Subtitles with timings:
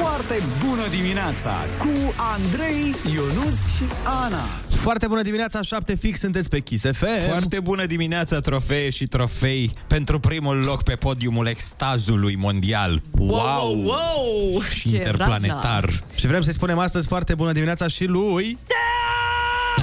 [0.00, 3.82] Foarte bună dimineața cu Andrei, Ionus și
[4.24, 4.42] Ana.
[4.68, 7.28] Foarte bună dimineața, 7 fix, sunteți pe Kiss FM.
[7.28, 13.02] Foarte bună dimineața, trofee și trofei pentru primul loc pe podiumul extazului mondial.
[13.18, 13.30] Wow!
[13.30, 14.60] wow, wow!
[14.60, 15.84] Și Ce interplanetar.
[15.84, 16.04] razna.
[16.14, 18.58] Și vrem să-i spunem astăzi foarte bună dimineața și lui...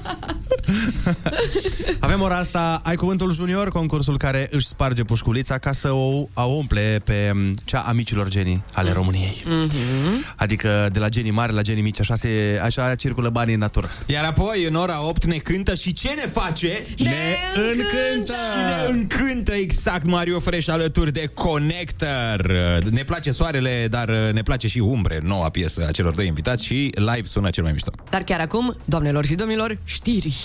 [2.00, 6.42] Avem ora asta, ai cuvântul junior, concursul care își sparge pușculița ca să o, o
[6.42, 9.42] umple pe m, cea a micilor genii ale României.
[9.44, 10.34] Mm-hmm.
[10.36, 13.90] Adică de la genii mari la genii mici, așa, se, așa circulă banii în natură.
[14.06, 16.86] Iar apoi, în ora 8, ne cântă și ce ne face?
[16.98, 18.32] Ne încântă!
[18.32, 22.52] Și ne încântă exact Mario Fresh alături de Connector.
[22.90, 26.90] Ne place soarele, dar ne place și umbre, noua piesă a celor doi invitați și
[26.94, 27.90] live sună cel mai mișto.
[28.10, 30.44] Dar chiar acum, doamnelor și domnilor, știri.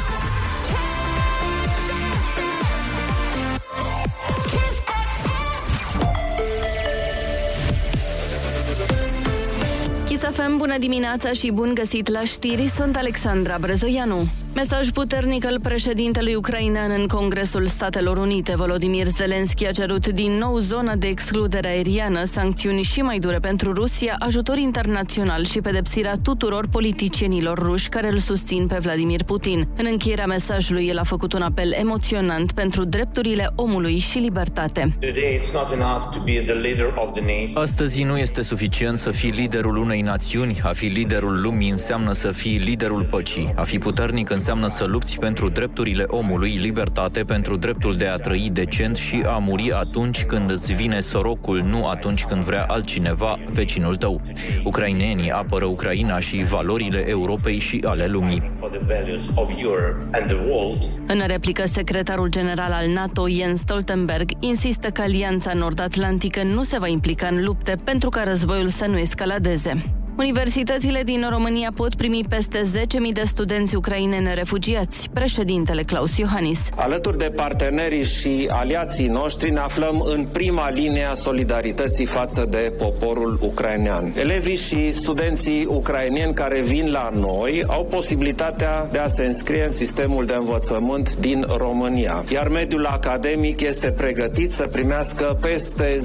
[10.41, 14.27] Chisafem, bună dimineața și bun găsit la știri, sunt Alexandra Brezoianu.
[14.55, 18.53] Mesaj puternic al președintelui ucrainean în Congresul Statelor Unite.
[18.55, 23.73] Volodimir Zelenski a cerut din nou zona de excludere aeriană, sancțiuni și mai dure pentru
[23.73, 29.67] Rusia, ajutor internațional și pedepsirea tuturor politicienilor ruși care îl susțin pe Vladimir Putin.
[29.77, 34.95] În încheierea mesajului, el a făcut un apel emoționant pentru drepturile omului și libertate.
[34.99, 37.57] Today it's not enough to be the leader of the nation.
[37.63, 40.29] Astăzi nu este suficient să fii liderul unei națiuni,
[40.63, 43.49] a fi liderul lumii înseamnă să fii liderul păcii.
[43.55, 48.49] A fi puternic înseamnă să lupți pentru drepturile omului, libertate, pentru dreptul de a trăi
[48.53, 53.95] decent și a muri atunci când îți vine sorocul, nu atunci când vrea altcineva, vecinul
[53.95, 54.21] tău.
[54.63, 58.51] Ucrainenii apără Ucraina și valorile Europei și ale lumii.
[58.59, 60.83] For the values of Europe and the world.
[61.07, 66.87] În replică, secretarul general al NATO, Jens Stoltenberg, insistă că Alianța Nord-Atlantică nu se va
[66.87, 69.83] implica în lupte pentru ca războiul să nu escaladeze.
[70.21, 75.09] Universitățile din România pot primi peste 10.000 de studenți ucraineni refugiați.
[75.13, 76.69] Președintele Claus Iohannis.
[76.75, 82.73] Alături de partenerii și aliații noștri ne aflăm în prima linie a solidarității față de
[82.77, 84.13] poporul ucrainean.
[84.15, 89.71] Elevii și studenții ucraineni care vin la noi au posibilitatea de a se înscrie în
[89.71, 95.97] sistemul de învățământ din România, iar mediul academic este pregătit să primească peste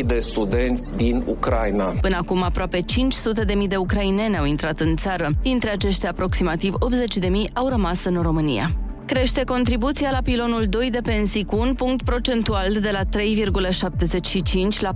[0.00, 1.84] 10.000 de studenți din Ucraina.
[1.84, 5.30] Până acum, aproape 500 de mii de ucraineni au intrat în țară.
[5.42, 8.79] Dintre aceștia, aproximativ 80 de mii au rămas în România.
[9.14, 14.92] Crește contribuția la pilonul 2 de pensii cu un punct procentual de la 3,75 la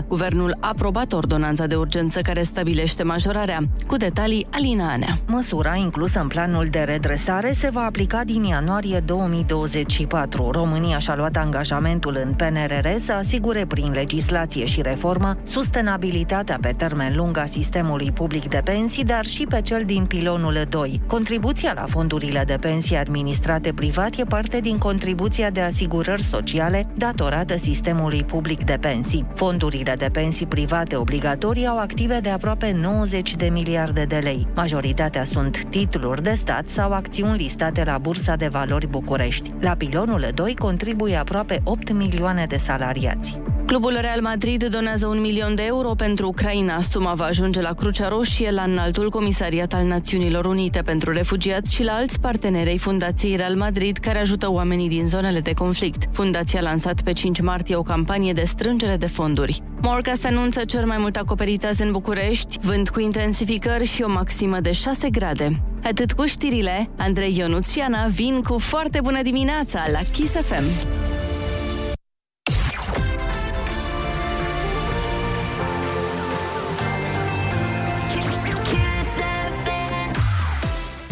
[0.00, 0.06] 4,75%.
[0.06, 3.60] Guvernul a aprobat ordonanța de urgență care stabilește majorarea.
[3.86, 5.20] Cu detalii, Alina Anea.
[5.26, 10.50] Măsura inclusă în planul de redresare se va aplica din ianuarie 2024.
[10.50, 17.16] România și-a luat angajamentul în PNRR să asigure prin legislație și reformă sustenabilitatea pe termen
[17.16, 21.00] lung a sistemului public de pensii, dar și pe cel din pilonul 2.
[21.06, 27.56] Contribuția la fondurile de pensii administrate privat e parte din contribuția de asigurări sociale datorată
[27.56, 29.26] sistemului public de pensii.
[29.34, 34.46] Fondurile de pensii private obligatorii au active de aproape 90 de miliarde de lei.
[34.54, 39.50] Majoritatea sunt titluri de stat sau acțiuni listate la Bursa de Valori București.
[39.60, 43.40] La pilonul 2 contribuie aproape 8 milioane de salariați.
[43.68, 46.80] Clubul Real Madrid donează un milion de euro pentru Ucraina.
[46.80, 51.82] Suma va ajunge la Crucea Roșie, la înaltul comisariat al Națiunilor Unite pentru refugiați și
[51.82, 56.08] la alți parteneri ai Fundației Real Madrid care ajută oamenii din zonele de conflict.
[56.12, 59.62] Fundația a lansat pe 5 martie o campanie de strângere de fonduri.
[59.80, 64.60] Morcast anunță cer mai mult acoperite azi în București, vânt cu intensificări și o maximă
[64.60, 65.62] de 6 grade.
[65.82, 70.64] Atât cu știrile, Andrei Ionuț și Ana vin cu foarte bună dimineața la Kiss FM.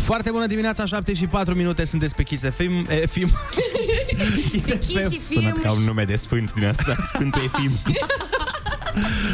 [0.07, 2.87] Foarte bună dimineața, 7 și 4 minute, sunteți pe Kiss FM.
[2.91, 3.31] E, film.
[4.51, 5.33] Kiss FM.
[5.33, 7.71] Sună ca un nume de sfânt din asta, Sfântul Efim.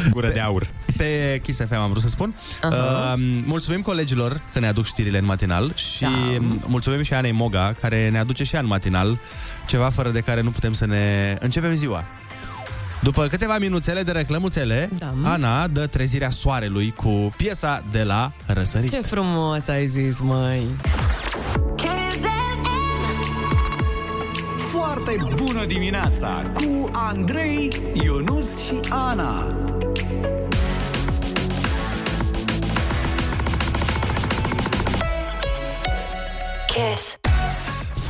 [0.09, 0.69] Gură de aur.
[0.97, 2.35] Pe Kiss FM am vrut să spun.
[2.35, 2.69] Uh-huh.
[2.69, 3.13] Uh,
[3.45, 6.09] mulțumim colegilor că ne aduc știrile în matinal și da.
[6.67, 9.19] mulțumim și Anei Moga care ne aduce și ea în matinal
[9.67, 12.05] ceva fără de care nu putem să ne începem ziua.
[13.03, 15.13] După câteva minuțele de reclămuțele, Da.
[15.23, 18.91] Ana dă trezirea soarelui cu piesa de la Răsărit.
[18.91, 20.63] Ce frumos ai zis, măi.
[24.57, 29.55] Foarte bună dimineața cu Andrei, Ionus și Ana.
[36.67, 37.22] Kiss.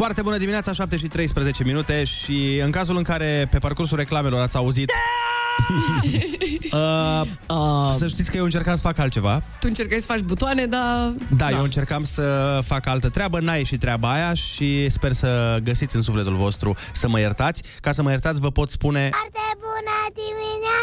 [0.04, 4.42] Foarte bună dimineața, 7 și 13 minute și în cazul în care pe parcursul reclamelor
[4.42, 4.90] ați auzit
[6.72, 9.36] Uh, Uh, să știți că eu încercam să fac altceva.
[9.60, 11.14] tu încercai să faci butoane, dar...
[11.38, 15.96] Da, eu încercam să fac altă treabă, n-a ieșit treaba aia și sper să găsiți
[15.96, 17.64] în sufletul vostru să mă iertați.
[17.82, 19.10] Ca să mă iertați, vă pot spune...
[19.12, 20.83] Foarte bună dimineața!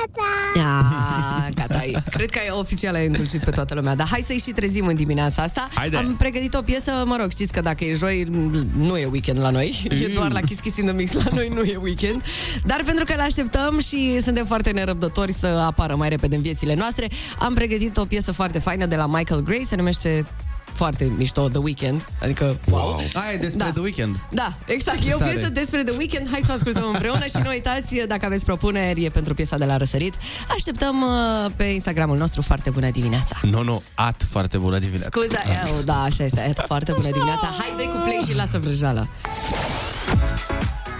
[0.56, 1.96] Ah, gata, ai.
[2.10, 3.94] cred că ai oficial ai îndulcit pe toată lumea.
[3.94, 5.68] Dar hai să-i și trezim în dimineața asta.
[5.74, 5.96] Haide.
[5.96, 8.28] Am pregătit o piesă, mă rog, știți că dacă e joi,
[8.76, 9.86] nu e weekend la noi.
[10.02, 12.22] E doar la Kiss Kiss in the Mix, la noi nu e weekend.
[12.64, 16.74] Dar pentru că le așteptăm și suntem foarte nerăbdători să apară mai repede în viețile
[16.74, 17.08] noastre,
[17.38, 20.26] am pregătit o piesă foarte faină de la Michael Gray, se numește
[20.72, 23.00] foarte mișto The Weekend, adică wow.
[23.14, 23.70] Aia e despre Da.
[23.70, 24.16] The Weekend.
[24.30, 24.98] Da, exact.
[25.06, 25.30] E o Tare.
[25.30, 26.28] piesă despre The Weekend.
[26.30, 29.64] Hai să o ascultăm împreună și nu uitați, dacă aveți propuneri, e pentru piesa de
[29.64, 30.14] la Răsărit.
[30.48, 33.36] Așteptăm uh, pe Instagramul nostru foarte bună dimineața.
[33.42, 35.08] Nu, nu, at foarte bună dimineața.
[35.12, 37.54] Scuza, eu, da, așa este, et, foarte bună dimineața.
[37.58, 39.08] Hai, dai cu play și lasă vrăjeala.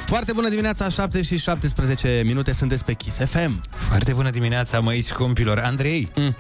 [0.07, 3.61] Foarte bună dimineața, 7 și 17 minute, sunteți pe Kiss FM.
[3.71, 5.59] Foarte bună dimineața, măi scumpilor.
[5.59, 6.37] Andrei, mm.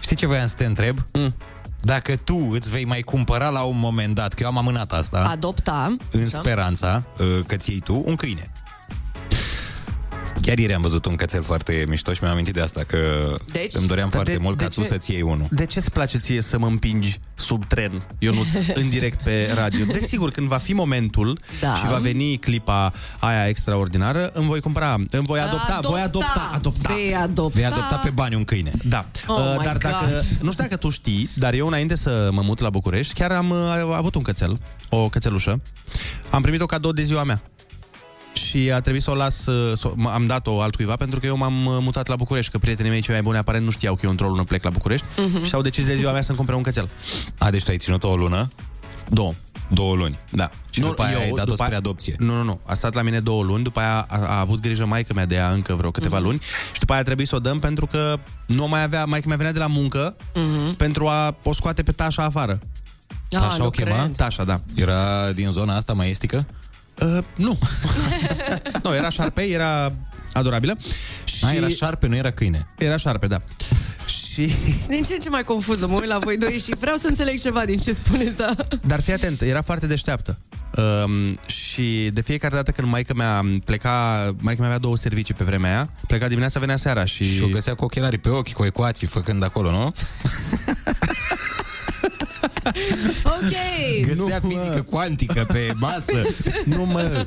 [0.00, 0.98] știi ce voiam să te întreb?
[1.12, 1.34] Mm.
[1.84, 5.18] Dacă tu îți vei mai cumpăra la un moment dat, că eu am amânat asta,
[5.18, 5.96] Adopta.
[6.10, 6.38] în așa.
[6.38, 8.50] speranța uh, că ți iei tu un câine.
[10.46, 12.98] Chiar ieri am văzut un cățel foarte mișto și mi-am amintit de asta, că
[13.52, 13.74] Deci?
[13.74, 14.86] îmi doream Dar foarte de- mult de ca tu ce?
[14.86, 15.46] să-ți iei unul.
[15.50, 18.48] De ce îți place ție să mă împingi sub tren, Ionuț,
[18.80, 19.84] în direct pe radio?
[19.84, 21.74] Desigur, când va fi momentul Da.
[21.74, 26.94] și va veni clipa aia extraordinară, îmi voi cumpăra, îmi voi adopta, voi adopta, adopta.
[26.94, 27.52] Vei adopta.
[27.54, 28.72] Vei adopta pe bani un câine.
[28.88, 30.24] Da, Oh Uh, my dar dacă, God.
[30.40, 33.50] nu știu dacă tu știi, dar eu înainte să mă mut la București, chiar am
[33.50, 35.60] uh, avut un cățel, o cățelușă.
[36.30, 37.42] Am primit-o cadou de ziua mea.
[38.34, 41.26] Și a trebuit să o las, uh, să, o- m- am dat-o altcuiva pentru că
[41.26, 43.94] eu m-am uh, mutat la București, că prietenii mei cei mai buni aparent nu știau
[43.94, 45.44] că eu într-o lună plec la București Mhm.
[45.44, 46.88] și au decis de ziua mea să-mi cumpere un cățel.
[47.38, 48.48] A, deci tu ai ținut o lună?
[49.08, 49.32] Două.
[49.68, 50.18] Două luni.
[50.30, 50.50] Da.
[50.70, 52.14] Și după aia ai dat-o spre aia- adopție.
[52.18, 52.60] Nu, nu, nu.
[52.66, 55.34] A stat la mine două luni, după aia a, a avut grijă maică mea de
[55.34, 56.24] ea încă vreo câteva Mhm.
[56.26, 56.38] luni
[56.72, 58.16] și după aia a trebuit să o dăm pentru că
[58.46, 60.74] nu mai avea, maică mea venea de la muncă Mhm.
[60.76, 62.58] pentru a o scoate pe Tașa afară.
[63.30, 63.96] Ah, Așa nu o chema?
[64.02, 64.16] cred.
[64.16, 64.60] Tașa, da.
[64.74, 66.46] Era din zona asta mai estică?
[67.02, 67.58] Uh, nu.
[68.82, 69.92] nu, era șarpe, era
[70.32, 70.76] adorabilă.
[71.24, 72.66] Și A, era șarpe, nu era câine.
[72.78, 73.42] era șarpe, da.
[74.06, 74.50] Și...
[74.78, 77.06] Sunt din ce în ce mai confuză, mă uit la voi doi și vreau să
[77.06, 78.54] înțeleg ceva din ce spuneți, da.
[78.86, 80.38] Dar fii atent, era foarte deșteaptă.
[80.76, 83.90] Um, și de fiecare dată când maica mea pleca,
[84.38, 87.34] maica mea avea două servicii pe vremea aia, pleca dimineața, venea seara și...
[87.34, 89.92] Și o găsea cu ochelarii pe ochi, cu ecuații, făcând acolo, nu?
[93.46, 94.06] Ok.
[94.16, 94.80] Găsea Nu, fizică mă.
[94.80, 96.22] cuantică pe masă.
[96.64, 97.26] Nu, mă.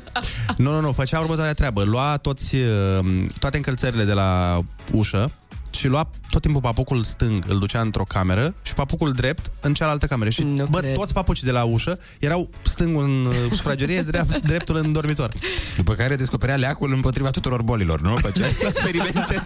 [0.58, 0.92] Nu, nu, nu.
[0.92, 1.84] Făcea următoarea treabă.
[1.84, 4.60] Lua toți, uh, toate încălțările de la
[4.94, 5.32] ușă
[5.72, 10.06] și lua tot timpul papucul stâng, îl ducea într-o cameră și papucul drept în cealaltă
[10.06, 10.30] cameră.
[10.30, 10.94] Și, Nu bă, cred.
[10.94, 15.32] toți papucii de la ușă erau stângul în uh, sufragerie, drept, dreptul în dormitor.
[15.76, 18.10] După care descoperea leacul împotriva tuturor bolilor, nu?
[18.16, 19.42] Făcea experimente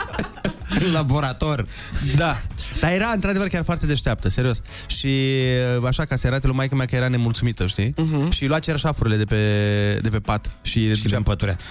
[0.79, 1.67] în laborator.
[2.15, 2.37] Da.
[2.79, 4.61] Dar era într-adevăr chiar foarte deșteaptă, serios.
[4.87, 5.19] Și
[5.77, 7.89] uh, așa ca să arate lui maică mea că era nemulțumită, știi?
[7.89, 8.29] Uh-huh.
[8.29, 11.57] Și lua cerșafurile de pe, de pe pat și, Și le împăturea.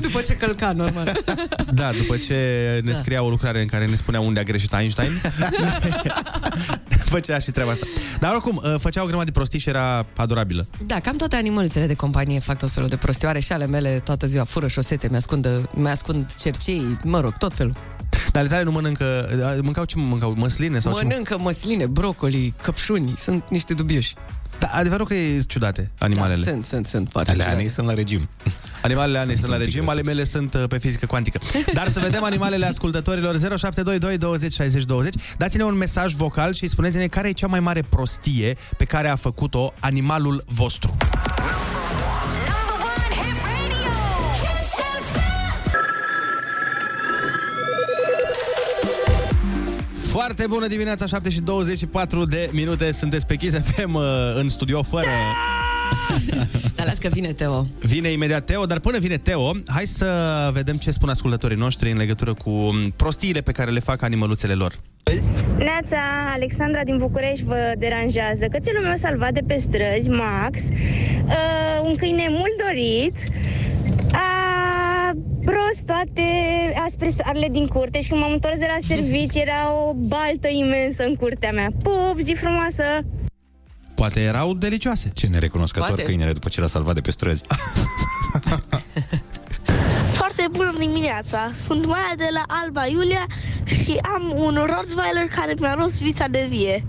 [0.00, 1.20] După ce călca, normal.
[1.72, 2.36] Da, după ce
[2.84, 5.10] ne scria o lucrare în care ne spunea unde a greșit Einstein,
[7.08, 7.86] făcea și treaba asta.
[8.20, 10.66] Dar oricum, uh, făcea o grămadă de prostii și era adorabilă.
[10.86, 14.26] Da, cam toate animăluțele de companie fac tot felul de prostioare și ale mele toată
[14.26, 17.74] ziua fură șosete, mi-ascund, mi-ascund cercei, mă rog, tot felul.
[18.32, 19.28] Dar ale tale nu mănâncă...
[19.54, 20.34] uh, Mâncau ce mâncau?
[20.36, 20.78] Măsline?
[20.78, 24.14] Sau ce Mănâncă măsline, brocoli, căpșuni, sunt niște dubioși.
[24.58, 26.44] Da, adevărul că e ciudate animalele.
[26.44, 27.58] Da, sunt, sunt, sunt foarte Ale ciudate.
[27.58, 28.28] Anei sunt la regim.
[28.82, 30.14] Animalele Anei sunt la un pic regim, ale grăsuțe.
[30.14, 31.40] mele sunt uh, pe fizică cuantică.
[31.72, 35.14] Dar să vedem animalele ascultătorilor 0722 20 60 20.
[35.36, 39.16] Dați-ne un mesaj vocal și spuneți-ne care e cea mai mare prostie pe care a
[39.16, 40.96] făcut-o animalul vostru.
[50.08, 54.02] Foarte bună dimineața, 7 și 24 de minute Sunteți pe Kiss FM uh,
[54.34, 55.08] în studio fără
[56.76, 57.66] Dar las că vine Teo.
[57.78, 60.06] Vine imediat Teo, dar până vine Teo, hai să
[60.52, 64.52] vedem ce spun ascultătorii noștri în legătură cu um, prostiile pe care le fac animăluțele
[64.52, 64.74] lor.
[65.58, 66.00] Neața,
[66.32, 68.44] Alexandra din București vă deranjează.
[68.50, 73.47] Cățelul meu salvat de pe străzi, Max, uh, un câine mult dorit, a
[75.68, 76.22] prost toate
[76.86, 81.14] aspresoarele din curte și când m-am întors de la servici era o baltă imensă în
[81.14, 81.68] curtea mea.
[81.82, 82.82] Pup, zi frumoasă!
[83.94, 85.10] Poate erau delicioase.
[85.14, 86.02] Ce nerecunoscător Poate.
[86.02, 87.42] câinele după ce l-a salvat de pe străzi.
[90.18, 91.50] Foarte bună dimineața!
[91.52, 93.26] Sunt Maia de la Alba Iulia
[93.64, 96.84] și am un Rottweiler care mi-a rupt vița de vie.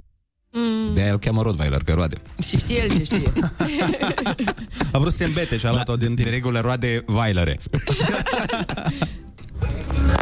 [0.51, 2.15] Mm, De aia îl cheamă Rottweiler, că roade.
[2.47, 3.31] și știe el ce știe.
[4.91, 6.33] A vrut să se îmbete și a luat-o din De tine.
[6.35, 7.57] regulă roade Weilere.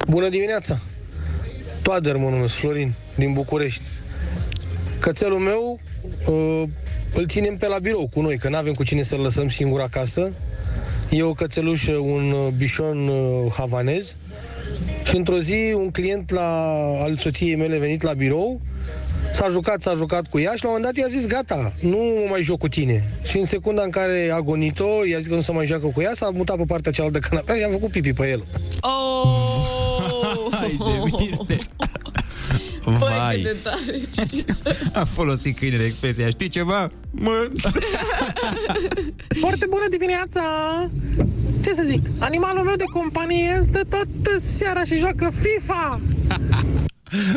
[0.07, 0.79] Bună dimineața!
[1.81, 3.81] Toader mă numesc, Florin, din București.
[4.99, 5.79] Cățelul meu
[6.27, 6.63] uh,
[7.13, 9.81] îl ținem pe la birou cu noi, că nu avem cu cine să-l lăsăm singur
[9.81, 10.31] acasă.
[11.09, 14.15] E o cățelușă, un uh, bișon uh, havanez.
[15.03, 16.71] Și într-o zi un client la,
[17.03, 18.61] al soției mele venit la birou
[19.37, 21.97] S-a jucat, s-a jucat cu ea și la un moment dat i-a zis gata, nu
[21.97, 23.09] mă mai joc cu tine.
[23.23, 26.01] Și în secunda în care a gonit-o, i-a zis că nu se mai joacă cu
[26.01, 28.45] ea, s-a mutat pe partea cealaltă de canapea și a făcut pipi pe el.
[28.81, 30.49] Oh!
[30.59, 31.37] Hai de mine.
[32.85, 33.41] Băi, Vai.
[33.41, 34.81] cât de tare.
[34.93, 36.29] A folosit câinele expresia.
[36.29, 36.89] Știi ceva?
[37.11, 37.47] Mă...
[39.43, 40.41] Foarte bună dimineața!
[41.63, 42.01] Ce să zic?
[42.19, 45.99] Animalul meu de companie stă toată seara și joacă FIFA!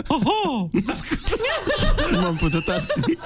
[0.07, 0.71] Oho!
[2.11, 3.19] Nu m-am putut abține.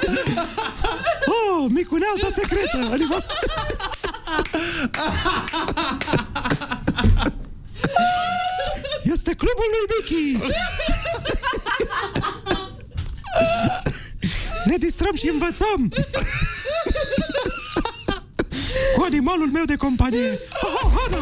[1.27, 2.89] Oh, micunealta secretă!
[2.91, 3.27] Animal...
[9.03, 10.55] Este clubul lui Mickey!
[14.65, 15.93] Ne distrăm și învățăm!
[18.97, 20.39] Cu animalul meu de companie!
[20.63, 21.17] Oh, Hana!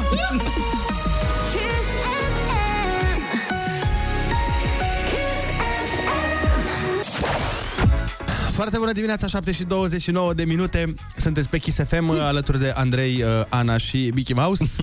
[8.52, 10.94] Foarte bună dimineața, 7 și 29 de minute.
[11.16, 14.64] Sunteți pe Kiss FM alături de Andrei, uh, Ana și Mickey Mouse.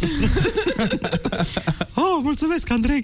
[1.94, 3.04] Oh, mulțumesc, Andrei!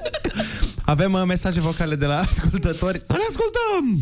[0.84, 3.02] Avem uh, mesaje vocale de la ascultători.
[3.08, 4.00] Le ascultăm!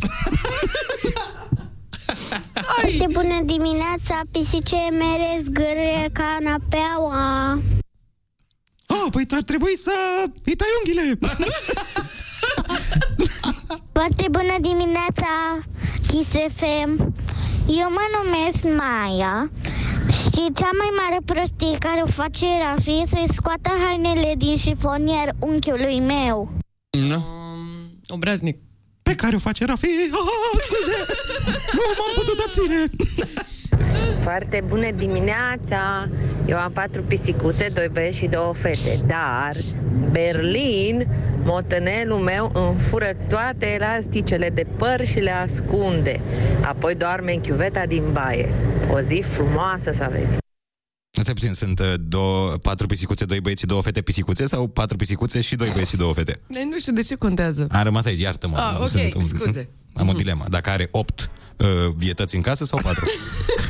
[2.75, 7.63] Foarte bună dimineața, pisice mere zgârie canapeaua.
[8.87, 9.93] Oh, păi ar trebui să
[10.45, 11.19] îi tai unghiile!
[14.17, 15.31] Foarte bună dimineața,
[16.09, 16.91] Kiss FM.
[17.69, 19.51] Eu mă numesc Maia
[20.11, 25.29] și cea mai mare prostie care o face Rafi e să-i scoată hainele din șifonier
[25.39, 26.53] unchiului meu.
[27.09, 27.25] Nu?
[28.09, 28.59] Obraznic.
[29.03, 29.87] Pe care o face Rafi?
[29.87, 30.97] Ah, scuze!
[31.77, 32.91] Nu m-am putut abține!
[34.23, 36.09] Foarte bună dimineața!
[36.47, 39.53] Eu am patru pisicuțe, doi băieți și două fete, dar
[40.11, 41.07] Berlin,
[41.45, 46.21] motenelul meu îmi fură toate elasticele de păr și le ascunde.
[46.65, 48.49] Apoi doarme în chiuveta din baie.
[48.93, 50.37] O zi frumoasă să aveți!
[51.19, 54.97] Asta puțin, sunt uh, două, patru pisicuțe, doi băieți și două fete pisicuțe sau patru
[54.97, 56.41] pisicuțe și doi băieți și două fete?
[56.49, 57.67] Ei, Nu știu de ce contează.
[57.71, 58.57] Am rămas aici, iartă-mă.
[58.57, 59.69] Ah, ok, Sunt un- scuze.
[60.01, 60.45] Am o dilemă.
[60.49, 63.05] Dacă are opt uh, vietăți în casă sau patru?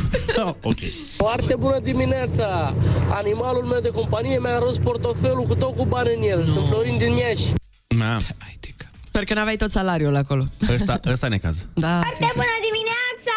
[0.62, 0.78] ok.
[1.16, 2.74] Foarte bună dimineața!
[3.10, 6.44] Animalul meu de companie mi-a rost portofelul cu tot cu bani în el.
[6.44, 7.52] Sunt Florin din Iași.
[8.02, 8.16] Na,
[9.08, 10.44] Sper că n-aveai tot salariul acolo.
[10.76, 11.56] ăsta, ăsta ne caz.
[11.84, 12.38] Da, Foarte sincer.
[12.42, 13.36] bună dimineața!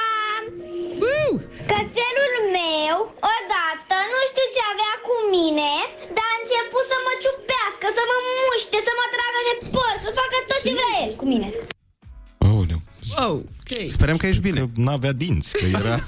[1.71, 2.97] Cățelul meu,
[3.35, 5.71] odată, nu știu ce avea cu mine,
[6.17, 10.09] dar a început să mă ciupească, să mă muște, să mă tragă de păr, să
[10.19, 11.47] facă tot ce vrea el cu mine.
[12.47, 12.79] Aoleu.
[13.15, 13.89] Oh, ok.
[13.89, 14.59] Sperăm că ești bine.
[14.59, 15.99] Că n-avea dinți, că era...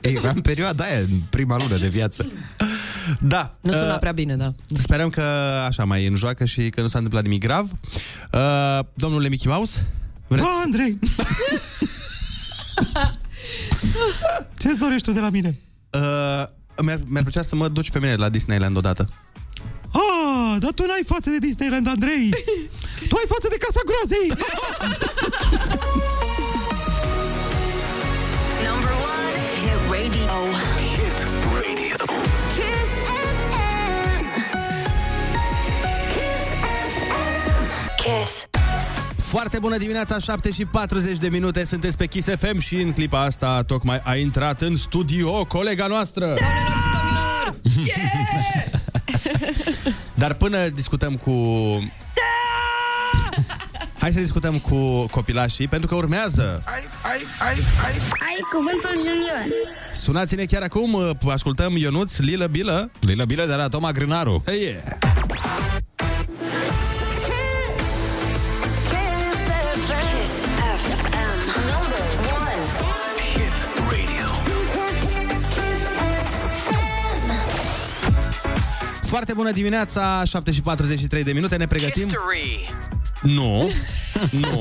[0.18, 2.32] era în perioada aia, în prima lună de viață.
[3.20, 3.56] Da.
[3.60, 4.54] Nu sună uh, prea bine, da.
[4.74, 5.22] Sperăm că
[5.66, 7.70] așa mai înjoacă și că nu s-a întâmplat nimic grav.
[8.32, 9.86] Uh, domnule Mickey Mouse?
[10.26, 10.44] Vreți?
[10.44, 10.94] Ah, Andrei!
[14.58, 15.60] Ce-ți dorești tu de la mine?
[15.90, 16.44] Uh,
[16.82, 19.08] mi-ar, mi-ar plăcea să mă duci pe mine la Disneyland odată.
[19.94, 22.28] Ah, dar tu n-ai față de Disneyland, Andrei!
[23.08, 24.28] tu ai față de Casa Groazei!
[28.68, 30.34] Number one, hit radio.
[30.96, 31.18] Hit
[31.54, 31.96] radio.
[32.56, 32.90] Kiss
[33.54, 34.24] FM.
[36.14, 36.46] Kiss
[37.08, 37.56] FM.
[37.96, 38.32] Kiss.
[39.16, 43.20] Foarte bună dimineața, 7 și 40 de minute, sunteți pe Kiss FM și în clipa
[43.22, 46.24] asta tocmai a intrat în studio colega noastră.
[46.24, 47.54] Doamnelor și domnilor!
[50.14, 51.32] Dar până discutăm cu...
[53.98, 56.62] Hai să discutăm cu copilașii, pentru că urmează.
[56.64, 57.54] Ai, ai, ai,
[57.84, 57.92] ai.
[58.10, 59.44] Ai cuvântul junior.
[59.92, 62.90] Sunați-ne chiar acum, uh, ascultăm Ionuț, Lilă Bilă.
[63.00, 64.42] Lila Bile de la Toma Grânaru.
[64.46, 65.13] Hey, yeah.
[79.34, 82.08] Foarte bună dimineața, 7 și 43 de minute, ne pregătim.
[83.22, 83.70] Nu,
[84.50, 84.58] nu.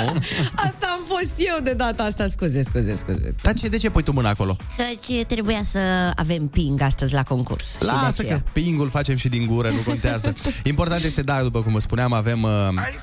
[0.55, 2.27] Asta am fost eu de data asta.
[2.27, 3.35] Scuze, scuze, scuze.
[3.41, 4.57] Dar ce, de ce pui tu mâna acolo?
[4.77, 7.71] Căci trebuia să avem ping astăzi la concurs.
[7.73, 8.35] și de Lasă aceea.
[8.37, 10.35] că pingul facem și din gură, nu contează.
[10.63, 12.41] Important este, da, după cum vă spuneam, avem...
[12.43, 12.95] Uh, Ai, ai,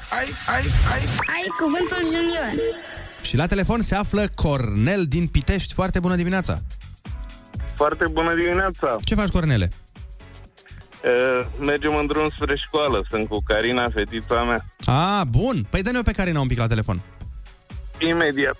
[0.46, 1.02] ai, ai.
[1.26, 2.52] Ai cuvântul junior.
[3.22, 5.72] și la telefon se află Cornel din Pitești.
[5.74, 6.62] Foarte bună dimineața!
[7.74, 8.96] Foarte bună dimineața!
[9.04, 9.70] Ce faci, Cornele?
[9.72, 9.78] Uh,
[11.60, 13.04] mergem în drum spre școală.
[13.08, 14.64] Sunt cu Carina, fetița mea.
[14.84, 15.66] Ah, bun.
[15.70, 17.00] Păi dă-ne-o pe Carina un pic la telefon.
[17.98, 18.56] Imediat.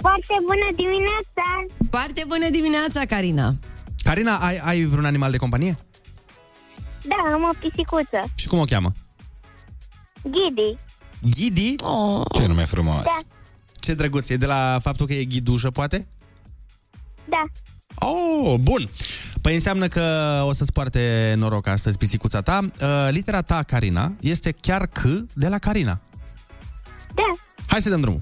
[0.00, 1.46] Foarte bună dimineața!
[1.90, 3.54] Foarte bună dimineața, Carina!
[4.02, 5.76] Carina, ai, ai vreun animal de companie?
[7.02, 8.24] Da, am o pisicuță.
[8.34, 8.92] Și cum o cheamă?
[10.22, 10.78] Ghidi.
[11.30, 11.74] Ghidi?
[11.84, 12.24] Oh.
[12.34, 13.04] Ce nume frumos.
[13.04, 13.18] Da,
[13.80, 14.28] Ce drăguț.
[14.28, 16.08] E de la faptul că e ghidușă, poate?
[17.28, 17.42] da.
[17.94, 18.90] Oh, bun.
[19.48, 20.02] Păi înseamnă că
[20.46, 22.60] o să-ți poarte noroc astăzi pisicuța ta.
[22.62, 25.02] Uh, litera ta, Carina, este chiar C
[25.32, 26.00] de la Carina.
[27.14, 27.22] Da.
[27.66, 28.20] Hai să dăm drumul.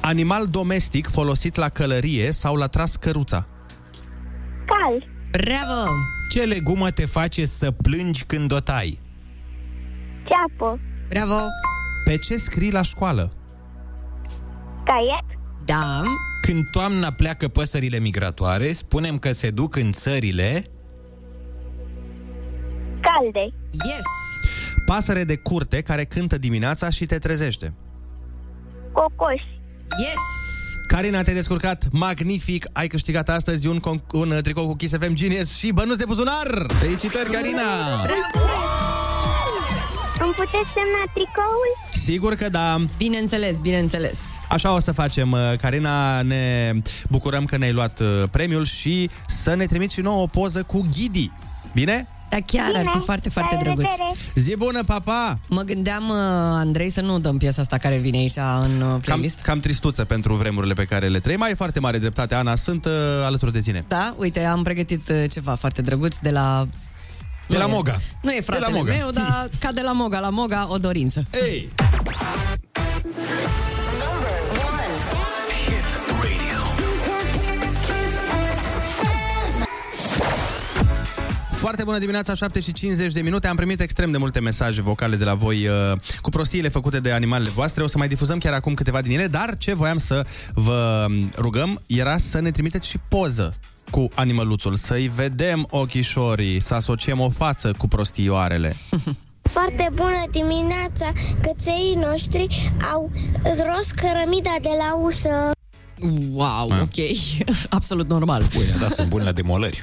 [0.00, 3.46] Animal domestic folosit la călărie sau la tras căruța.
[4.66, 5.08] Cal.
[5.30, 5.90] Bravo!
[6.30, 8.98] Ce legumă te face să plângi când o tai?
[10.14, 10.80] Ceapă.
[11.08, 11.40] Bravo!
[12.04, 13.32] Pe ce scrii la școală?
[14.84, 15.24] Caiet.
[15.64, 16.02] Da.
[16.42, 20.64] Când toamna pleacă păsările migratoare, spunem că se duc în țările...
[23.00, 23.48] Calde.
[23.70, 24.04] Yes!
[24.86, 27.74] Pasăre de curte care cântă dimineața și te trezește.
[28.92, 29.42] Cocoș.
[29.98, 30.20] Yes!
[30.86, 35.14] Carina, te-ai descurcat magnific, ai câștigat astăzi un, con- un uh, tricou cu Kiss FM
[35.14, 36.66] Genius și bănuți de buzunar!
[36.68, 37.62] Felicitări, Carina!
[40.24, 41.70] Îmi puteți semna tricoul?
[41.90, 42.76] Sigur că da.
[42.96, 44.20] Bineînțeles, bineînțeles.
[44.48, 46.72] Așa o să facem, uh, Carina, ne
[47.08, 50.86] bucurăm că ne-ai luat uh, premiul și să ne trimiți și nouă o poză cu
[50.96, 51.30] Ghidi.
[51.74, 52.06] Bine?
[52.28, 53.02] Da, chiar ar fi Bine.
[53.04, 53.84] foarte, foarte La drăguț.
[53.84, 54.18] revedere.
[54.34, 55.38] Zi bună, papa!
[55.48, 56.16] Mă gândeam, uh,
[56.64, 59.40] Andrei, să nu dăm piesa asta care vine aici în uh, Cam, playlist.
[59.40, 61.38] cam tristuță pentru vremurile pe care le trăim.
[61.38, 62.92] Mai e foarte mare dreptate, Ana, sunt uh,
[63.24, 63.84] alături de tine.
[63.88, 66.66] Da, uite, am pregătit uh, ceva foarte drăguț de la...
[67.52, 68.00] De la Nu e- Moga.
[68.22, 68.92] Nu e fratele De la Moga.
[68.92, 71.26] meu, dar ca de la Moga la Moga, o dorință.
[71.46, 71.72] Ei!
[81.50, 83.46] Foarte bună dimineața, 7 și 50 de minute.
[83.46, 87.12] Am primit extrem de multe mesaje vocale de la voi uh, cu prostiile făcute de
[87.12, 87.82] animalele voastre.
[87.82, 91.28] O să mai difuzăm chiar acum câteva din ele, dar ce voiam să vă um,
[91.38, 93.54] rugăm era să ne trimiteți și poză
[93.92, 98.76] cu animăluțul, să-i vedem ochișorii, să asociem o față cu prostioarele.
[99.42, 101.12] Foarte bună dimineața!
[101.42, 103.10] Căței noștri au
[103.44, 105.50] rost cărămida de la ușă.
[106.32, 106.98] Wow, ok.
[107.78, 108.42] Absolut normal.
[108.54, 109.82] Băi, da, sunt buni la demolări.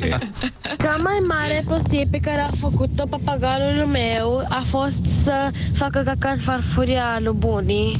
[0.82, 6.28] Cea mai mare prostie pe care a făcut-o papagalul meu a fost să facă caca
[6.28, 7.96] în farfuria lui Bunii.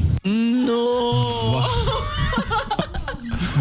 [0.64, 0.83] Nu!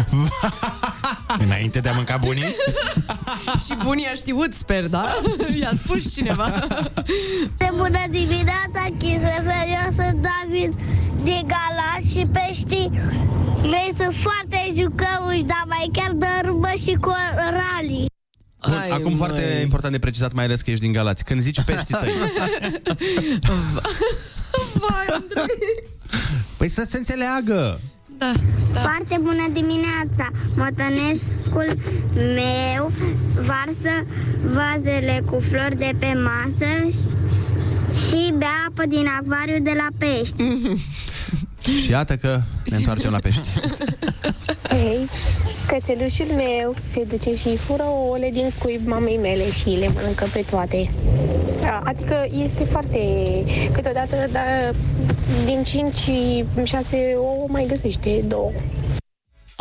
[1.44, 2.44] Înainte de a mânca bunii?
[3.66, 5.04] Și bunii a știut, sper, da?
[5.60, 6.44] I-a spus cineva.
[6.44, 9.66] Foarte bună dimineața, Chisefel!
[9.84, 10.74] Eu sunt David
[11.22, 12.90] din Galați și peștii
[13.62, 18.06] mei sunt foarte jucăuși, dar mai chiar dărâmbă și cu rally.
[18.66, 19.62] Bun, Ai, acum foarte măi.
[19.62, 21.24] important de precizat, mai ales că ești din Galați.
[21.24, 22.12] Când zici peștii tăi,
[24.74, 25.88] Vai, Andrei.
[26.56, 27.80] păi să se înțeleagă.
[28.20, 28.32] Da,
[28.72, 28.80] da.
[28.80, 30.30] Foarte bună dimineața!
[30.56, 31.76] Motănescul
[32.34, 32.92] meu
[33.34, 33.94] varsă
[34.44, 36.98] vazele cu flori de pe masă
[37.92, 40.42] și bea apă din acvariu de la pești.
[41.82, 43.48] Și iată că ne întoarcem la pești.
[44.68, 45.08] Hei,
[45.66, 50.44] cățelușul meu se duce și fură ouăle din cuib mamei mele și le mănâncă pe
[50.50, 50.90] toate.
[51.62, 52.98] A, Adică este foarte...
[53.72, 54.74] Câteodată, dar
[55.44, 55.66] din 5-6
[57.16, 58.52] ouă mai găsește două.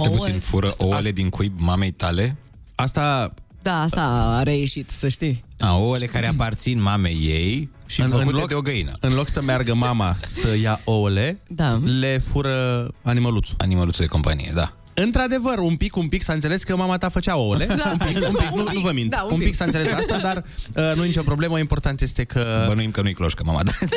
[0.04, 2.36] De puțin fură ouăle din cuib mamei tale?
[2.76, 4.02] Asta Da, asta
[4.38, 5.43] a reieșit, să știi.
[5.60, 8.91] A, ouăle care aparțin mamei ei și în, făcute de o găină.
[8.99, 11.80] în loc să meargă mama să ia ouăle, Da.
[11.99, 13.56] le fură animăluțul.
[13.58, 14.73] Animăluțul de companie, da.
[14.93, 17.65] Într-adevăr, un pic, un pic s-a înțeles că mama ta făcea ouăle.
[17.65, 17.89] Da.
[17.91, 19.10] Un pic, un pic, nu, Un pic, nu vă mint.
[19.10, 19.56] da, un un pic pic.
[19.56, 20.43] s-a înțeles asta, dar
[20.75, 21.60] uh, nu e nicio problemă.
[21.60, 22.63] Important este că...
[22.67, 23.71] Bănuim că nu-i cloșcă mama, da.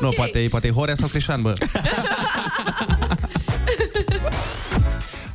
[0.00, 1.52] Nu, poate, poate e Horea sau Crișan, bă.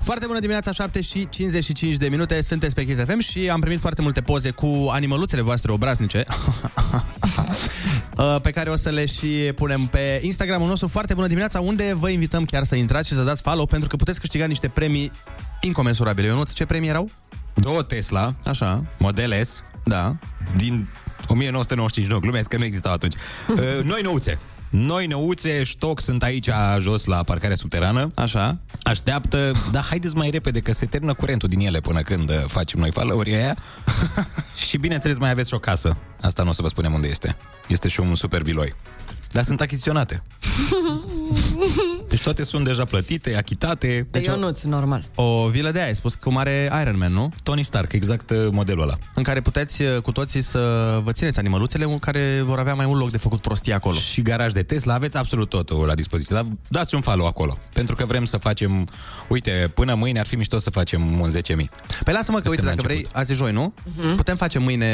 [0.07, 3.79] Foarte bună dimineața, 7 și 55 de minute, sunteți pe Kiss FM și am primit
[3.79, 6.23] foarte multe poze cu animăluțele voastre obraznice
[8.17, 10.87] uh, pe care o să le și punem pe Instagramul nostru.
[10.87, 13.95] Foarte bună dimineața, unde vă invităm chiar să intrați și să dați follow pentru că
[13.95, 15.11] puteți câștiga niște premii
[15.61, 16.27] incomensurabile.
[16.27, 17.09] Ionuț, ce premii erau?
[17.53, 20.15] Două Tesla, Așa, Model S, da.
[20.55, 20.89] din
[21.27, 23.13] 1995, nu, glumesc că nu existau atunci.
[23.47, 24.39] Uh, Noi nouțe.
[24.69, 26.49] Noi nouțe, ștoc, sunt aici
[26.79, 28.07] jos la parcarea subterană.
[28.15, 28.57] Așa.
[28.81, 32.79] Așteaptă, dar haideți mai repede că se termină curentul din ele până când uh, facem
[32.79, 33.57] noi followeri aia.
[34.67, 35.97] și bineînțeles mai aveți și o casă.
[36.21, 37.37] Asta nu o să vă spunem unde este.
[37.67, 38.75] Este și un super viloi.
[39.31, 40.21] Dar sunt achiziționate.
[42.09, 44.07] Deci toate sunt deja plătite, achitate.
[44.11, 45.05] Pe Ionuț, normal.
[45.15, 47.33] O vilă de aia, ai spus cum are Iron Man, nu?
[47.43, 48.93] Tony Stark, exact uh, modelul ăla.
[49.13, 50.59] În care puteți uh, cu toții să
[51.03, 53.95] vă țineți animăluțele în care vor avea mai mult loc de făcut prostii acolo.
[53.95, 56.35] Și garaj de Tesla, aveți absolut totul la dispoziție.
[56.35, 57.57] Dar dați un follow acolo.
[57.73, 58.87] Pentru că vrem să facem...
[59.27, 61.39] Uite, până mâine ar fi mișto să facem un 10.000.
[62.03, 63.73] Păi lasă-mă că, uite, dacă vrei, azi e joi, nu?
[63.77, 64.15] Uh-huh.
[64.15, 64.85] Putem face mâine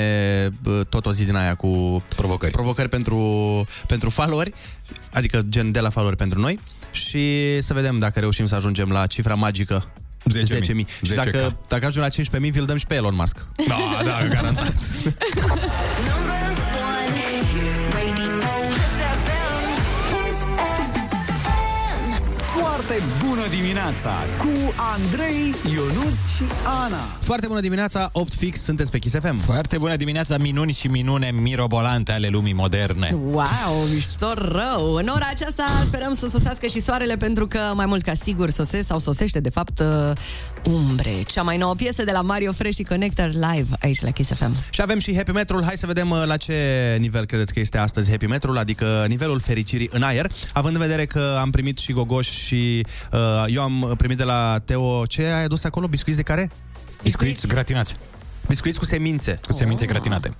[0.62, 3.18] bă, tot o zi din aia cu provocări, provocări pentru,
[3.88, 4.54] pentru followeri,
[5.12, 6.60] adică gen de la followeri pentru noi
[6.92, 9.92] și să vedem dacă reușim să ajungem la cifra magică
[10.34, 10.44] 10.000.
[10.44, 10.86] 10.000.
[11.02, 11.16] Și 10K.
[11.16, 13.46] dacă, dacă ajungem la 15.000, vi-l dăm și pe Elon Musk.
[13.68, 14.74] Da, da, garantat.
[22.86, 26.98] Foarte bună dimineața cu Andrei, Ionus și Ana.
[27.20, 29.38] Foarte bună dimineața, 8 fix, sunteți pe Kiss FM.
[29.38, 33.16] Foarte bună dimineața, minuni și minune mirobolante ale lumii moderne.
[33.32, 34.94] Wow, mișto rău!
[34.94, 38.88] În ora aceasta sperăm să sosească și soarele pentru că mai mult ca sigur sosesc
[38.88, 39.86] sau sosește de fapt uh,
[40.64, 44.32] Umbre, cea mai nouă piesă de la Mario Fresh și Connector live aici la Kiss
[44.34, 44.56] FM.
[44.70, 45.64] Și avem și Happy Metrul.
[45.64, 46.54] Hai să vedem uh, la ce
[47.00, 51.06] nivel credeți că este astăzi Happy Metrul, adică nivelul fericirii în aer, având în vedere
[51.06, 52.73] că am primit și gogoși și
[53.12, 55.88] uh, eu am primit de la Teo, ce ai adus acolo?
[55.88, 56.50] Biscuiți de care?
[57.04, 57.96] Biscuiți gratinați.
[58.48, 59.40] Biscuiți cu semințe.
[59.48, 60.34] Cu semințe gratinate.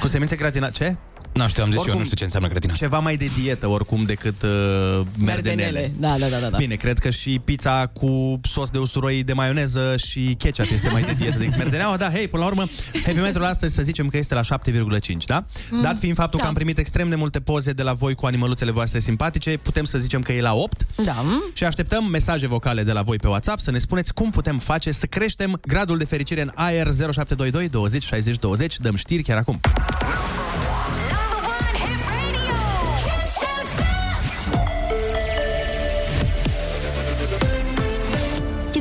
[0.00, 0.72] Cu semințe gratinate.
[0.72, 0.96] Ce?
[1.36, 2.76] Nu știu, am zis Oricum, eu, nu știu ce înseamnă gratinat.
[2.76, 5.92] Ceva mai de dietă oricum decât uh, merdenele.
[5.98, 6.56] Da, da, da, da, da.
[6.56, 11.02] Bine, cred că și pizza cu sos de usturoi de maioneză și ketchup este mai
[11.02, 11.96] de dietă decât merdeneaua.
[11.96, 12.68] Da, hei, până la urmă,
[13.04, 15.44] happy metrul astăzi să zicem că este la 7,5, da?
[15.70, 16.42] Mm, Dat fiind faptul da.
[16.42, 19.84] că am primit extrem de multe poze de la voi cu animăluțele voastre simpatice, putem
[19.84, 20.86] să zicem că e la 8.
[21.04, 21.24] Da.
[21.52, 24.92] Și așteptăm mesaje vocale de la voi pe WhatsApp să ne spuneți cum putem face
[24.92, 28.78] să creștem gradul de fericire în aer 0722 20 60 20.
[28.78, 29.60] Dăm știri chiar acum.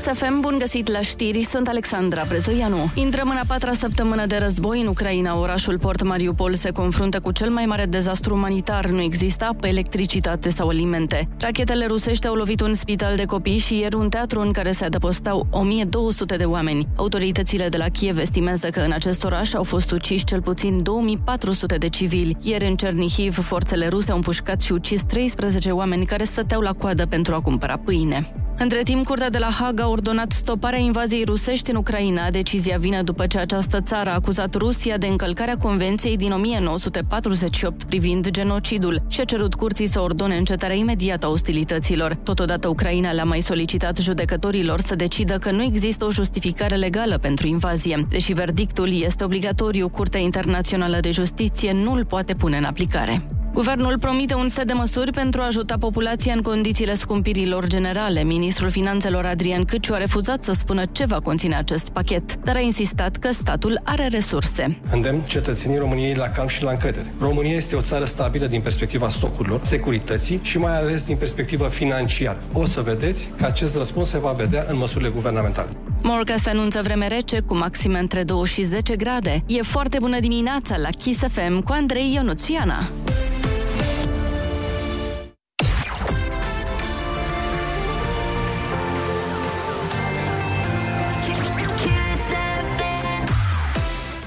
[0.05, 2.89] Kiss FM, bun găsit la știri, sunt Alexandra Brezoianu.
[2.95, 5.39] Intrăm în a patra săptămână de război în Ucraina.
[5.39, 8.85] Orașul Port Mariupol se confruntă cu cel mai mare dezastru umanitar.
[8.85, 11.27] Nu există apă, electricitate sau alimente.
[11.39, 14.85] Rachetele rusești au lovit un spital de copii și ieri un teatru în care se
[14.85, 16.87] adăpostau 1200 de oameni.
[16.95, 21.75] Autoritățile de la Kiev estimează că în acest oraș au fost uciși cel puțin 2400
[21.75, 22.37] de civili.
[22.41, 27.05] Ieri în Cernihiv, forțele ruse au împușcat și ucis 13 oameni care stăteau la coadă
[27.05, 28.29] pentru a cumpăra pâine.
[28.57, 32.29] Între timp, Curtea de la Haga a ordonat stoparea invaziei rusești în Ucraina.
[32.29, 38.29] Decizia vine după ce această țară a acuzat Rusia de încălcarea Convenției din 1948 privind
[38.29, 42.15] genocidul și a cerut curții să ordone încetarea imediată a ostilităților.
[42.15, 47.47] Totodată, Ucraina le-a mai solicitat judecătorilor să decidă că nu există o justificare legală pentru
[47.47, 48.07] invazie.
[48.09, 53.27] Deși verdictul este obligatoriu, Curtea Internațională de Justiție nu îl poate pune în aplicare.
[53.55, 58.23] Guvernul promite un set de măsuri pentru a ajuta populația în condițiile scumpirilor generale.
[58.23, 62.59] Ministrul Finanțelor Adrian Câciu a refuzat să spună ce va conține acest pachet, dar a
[62.59, 64.77] insistat că statul are resurse.
[64.91, 67.13] Îndemn cetățenii României la calm și la încredere.
[67.19, 72.39] România este o țară stabilă din perspectiva stocurilor, securității și mai ales din perspectivă financiară.
[72.53, 75.69] O să vedeți că acest răspuns se va vedea în măsurile guvernamentale.
[76.01, 79.43] Morcast anunță vreme rece cu maxime între 2 și 10 grade.
[79.45, 82.77] E foarte bună dimineața la Kiss FM cu Andrei Ionuțiana.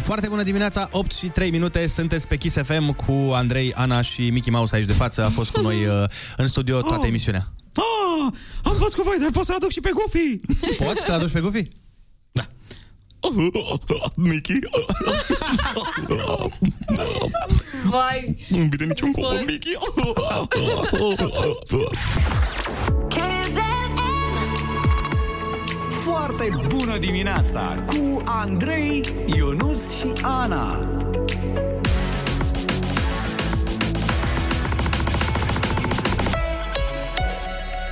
[0.08, 4.30] Foarte bună dimineața, 8 și 3 minute, sunteți pe Kiss FM cu Andrei, Ana și
[4.30, 5.24] Mickey Mouse aici de față.
[5.24, 6.04] A fost cu noi uh,
[6.36, 7.06] în studio toată Oh.
[7.06, 7.52] emisiunea.
[7.74, 10.40] Ah, am fost cu voi, dar pot să aduc și pe Goofy.
[10.84, 11.62] Poți să-l aduci pe Goofy?
[14.14, 14.58] Mickey.
[17.90, 18.36] Vai!
[18.48, 19.76] Nu vine niciun cuvânt, Mickey.
[26.10, 29.04] Foarte bună dimineața cu Andrei,
[29.36, 30.88] Ionus și Ana.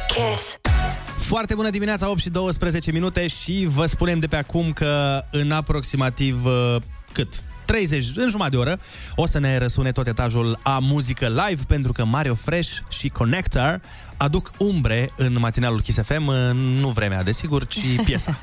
[0.06, 0.58] Kiss.
[1.18, 5.50] Foarte bună dimineața, 8 și 12 minute și vă spunem de pe acum că în
[5.50, 6.76] aproximativ uh,
[7.12, 7.42] cât?
[7.66, 8.78] 30, în jumătate de oră,
[9.14, 13.80] o să ne răsune tot etajul a muzică live pentru că Mario Fresh și Connector
[14.16, 16.34] aduc umbre în matinalul Kiss FM, uh,
[16.80, 18.38] nu vremea, desigur, ci piesa.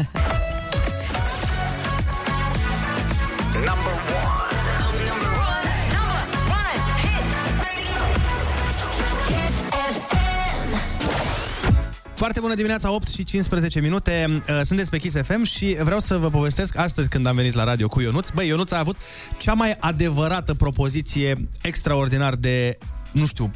[12.23, 14.41] Foarte bună dimineața, 8 și 15 minute.
[14.49, 17.63] Uh, Sunteți pe Kiss FM și vreau să vă povestesc astăzi când am venit la
[17.63, 18.29] radio cu Ionuț.
[18.29, 18.95] Băi, Ionuț a avut
[19.37, 22.77] cea mai adevărată propoziție extraordinar de,
[23.11, 23.51] nu știu,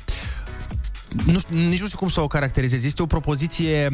[1.26, 2.84] nu știu, nici nu știu cum să o caracterizez.
[2.84, 3.90] Este o propoziție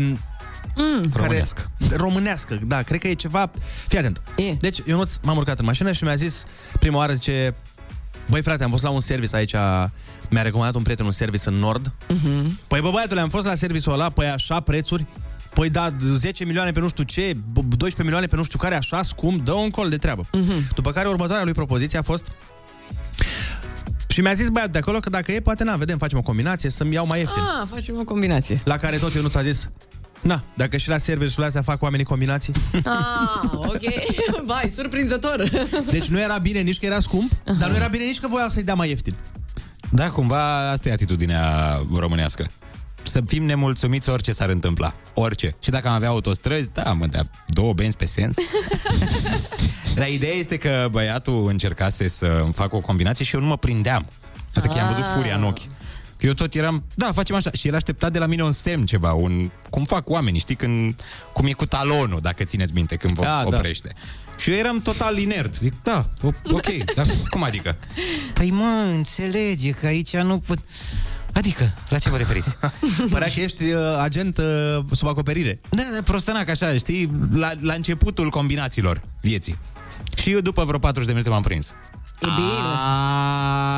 [0.76, 1.10] Mm.
[1.10, 1.72] care, Românească.
[1.96, 3.52] Românească, da, cred că e ceva...
[3.88, 4.22] Fii atent.
[4.36, 4.54] E.
[4.54, 6.44] Deci, Ionuț m-am urcat în mașină și mi-a zis
[6.80, 7.56] prima oară, zice,
[8.30, 9.54] băi frate, am fost la un service aici,
[10.30, 11.88] mi-a recomandat un prieten un service în Nord.
[11.88, 12.68] Mm-hmm.
[12.68, 15.06] Păi bă, băiatule, am fost la serviciul ăla, păi așa prețuri,
[15.54, 18.76] Păi da, 10 milioane pe nu știu ce, b- 12 milioane pe nu știu care,
[18.76, 20.26] așa scump, dă un col de treabă.
[20.32, 20.74] Mhm.
[20.76, 22.32] După care următoarea lui propoziție a fost
[24.13, 26.69] și mi-a zis băiat de acolo că dacă e, poate na, vedem, facem o combinație,
[26.69, 27.41] să-mi iau mai ieftin.
[27.41, 28.62] Ah, facem o combinație.
[28.63, 29.69] La care tot eu nu ți-a zis,
[30.21, 32.54] na, dacă și la serviciul astea fac oamenii combinații.
[32.73, 33.82] Ah, ok.
[34.45, 35.49] Vai, surprinzător.
[35.91, 38.49] Deci nu era bine nici că era scump, dar nu era bine nici că voiau
[38.49, 39.15] să-i dea mai ieftin.
[39.89, 42.47] Da, cumva asta e atitudinea românească.
[43.04, 44.93] Să fim nemulțumiți orice s-ar întâmpla.
[45.13, 45.56] Orice.
[45.60, 48.36] Și dacă am avea autostrăzi, da, mă, dea două benzi pe sens.
[49.96, 53.58] Dar ideea este că băiatul încercase să îmi facă o combinație și eu nu mă
[53.58, 54.06] prindeam.
[54.56, 55.66] Asta că i-am văzut furia în ochi.
[56.18, 57.50] Că eu tot eram, da, facem așa.
[57.52, 61.02] Și el aștepta de la mine un semn ceva, un, cum fac oamenii, știi, când,
[61.34, 63.58] cum e cu talonul, dacă țineți minte, când vă Da, da.
[63.58, 63.94] oprește.
[64.38, 65.56] Și eu eram total inert.
[65.56, 67.76] Zic, da, o- ok, dar cum adică?
[68.34, 70.58] Păi mă, înțelege că aici nu pot...
[71.34, 72.56] Adică, la ce vă referiți?
[73.12, 75.60] Părea că ești uh, agent uh, sub acoperire.
[75.70, 79.58] Da, da, prostănac așa, știi, la, la începutul combinațiilor vieții.
[80.18, 81.74] Și eu după vreo 40 de minute m-am prins.
[82.20, 82.52] E bine.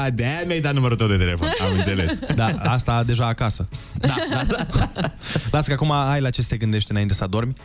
[0.04, 2.20] A, de-aia mi-ai dat numărul tău de telefon, am înțeles.
[2.36, 3.68] Da, asta deja acasă.
[3.94, 4.68] Da, da, da.
[5.52, 7.56] Lasă că acum ai la ce să te gândești înainte să adormi.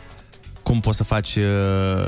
[0.63, 2.07] Cum poți să faci uh,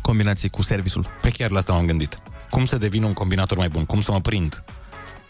[0.00, 1.06] combinații cu serviciul.
[1.22, 2.18] Pe chiar la asta m-am gândit.
[2.50, 3.84] Cum să devin un combinator mai bun?
[3.84, 4.64] Cum să mă prind?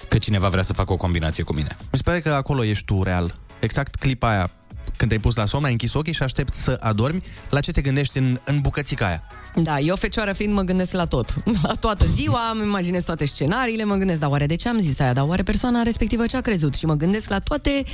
[0.09, 1.77] Că cineva vrea să facă o combinație cu mine.
[1.81, 3.35] Mi se pare că acolo ești tu real.
[3.61, 4.51] Exact clipa aia.
[4.97, 7.81] Când te-ai pus la somn, ai închis ochii și aștepți să adormi, la ce te
[7.81, 9.23] gândești în, în bucățica aia.
[9.63, 11.35] Da, eu fecioară fiind mă gândesc la tot.
[11.63, 15.01] La toată ziua, îmi imaginez toate scenariile, mă gândesc, dar oare de ce am zis
[15.01, 15.13] aia?
[15.13, 16.75] Dar oare persoana respectivă ce a crezut?
[16.75, 17.85] Și mă gândesc la toate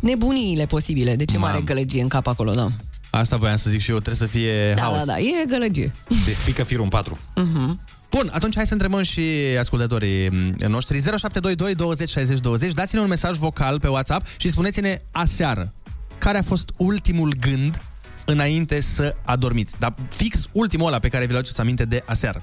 [0.00, 1.16] nebuniile posibile.
[1.16, 1.50] De ce Mam.
[1.50, 2.68] mare gălăgie în cap acolo, da.
[3.10, 4.98] Asta voiam să zic și eu, trebuie să fie Da, haos.
[4.98, 5.92] da, da, e gălăgie.
[6.24, 7.18] Te spică firul în patru.
[7.34, 7.80] Mhm.
[8.10, 9.20] Bun, atunci hai să întrebăm și
[9.58, 10.28] ascultătorii
[10.68, 15.72] noștri 0722 20 60 20 Dați-ne un mesaj vocal pe WhatsApp și spuneți-ne aseară
[16.18, 17.82] care a fost ultimul gând
[18.30, 19.74] înainte să adormiți.
[19.78, 22.40] Dar fix ultimul ăla pe care vi-l aduceți aminte de aseară.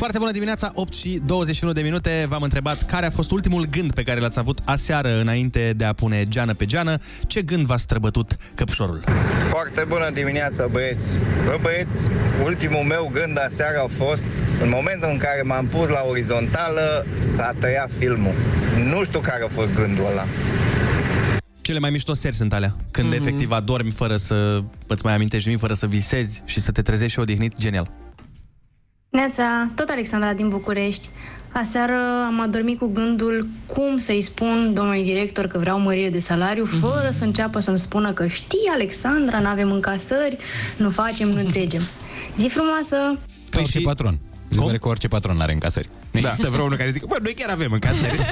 [0.00, 2.26] Foarte bună dimineața, 8 și 21 de minute.
[2.28, 5.92] V-am întrebat care a fost ultimul gând pe care l-ați avut aseară înainte de a
[5.92, 6.98] pune geană pe geană.
[7.26, 9.04] Ce gând v-a străbătut căpșorul?
[9.48, 11.18] Foarte bună dimineața, băieți!
[11.44, 12.08] Bă, băieți,
[12.44, 14.24] ultimul meu gând aseară a fost,
[14.62, 18.34] în momentul în care m-am pus la orizontală, s-a tăiat filmul.
[18.84, 20.24] Nu știu care a fost gândul ăla.
[21.60, 22.76] Cele mai mișto seri sunt alea.
[22.90, 23.16] Când mm-hmm.
[23.16, 27.12] efectiv adormi fără să îți mai amintești nimic, fără să visezi și să te trezești
[27.12, 27.90] și odihnit, genial.
[29.10, 31.08] Neața, tot Alexandra din București.
[31.52, 31.96] Aseară
[32.26, 37.10] am adormit cu gândul cum să-i spun domnului director că vreau mărire de salariu, fără
[37.12, 40.36] să înceapă să-mi spună că știi, Alexandra, n-avem încasări,
[40.76, 41.82] nu facem, nu înțelegem.
[42.38, 43.18] Zi frumoasă!
[43.50, 44.18] Ca orice patron.
[44.48, 45.88] Se pare că orice patron are încasări.
[46.10, 46.28] Nu Da.
[46.28, 48.16] există vreunul care zice, bă, noi chiar avem încasări.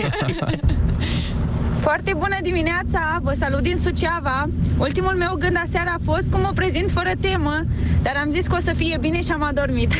[1.86, 4.48] Foarte bună dimineața, vă salut din Suceava.
[4.78, 7.64] Ultimul meu gând aseară a fost cum mă prezint fără temă,
[8.02, 9.92] dar am zis că o să fie bine și am adormit.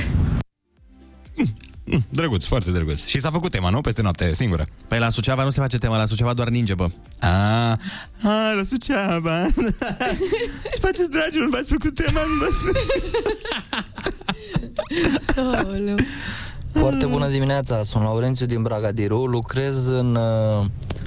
[2.09, 3.05] Drăguț, foarte drăguț.
[3.05, 3.81] Și s-a făcut tema, nu?
[3.81, 4.67] Peste noapte, singură.
[4.89, 6.89] Păi la Suceava nu se face tema, la Suceava doar ninge, bă.
[7.21, 7.71] A,
[8.23, 9.47] a la Suceava.
[10.73, 11.49] Ce faceți, dragilor?
[11.49, 12.21] V-ați făcut tema?
[16.73, 20.67] Foarte bună dimineața, sunt Laurențiu din Bragadiru, lucrez în uh,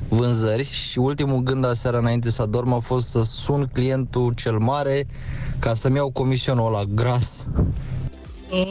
[0.09, 5.07] vânzări și ultimul gând aseară înainte să adorm a fost să sun clientul cel mare
[5.59, 7.45] ca să-mi iau comisionul ăla gras.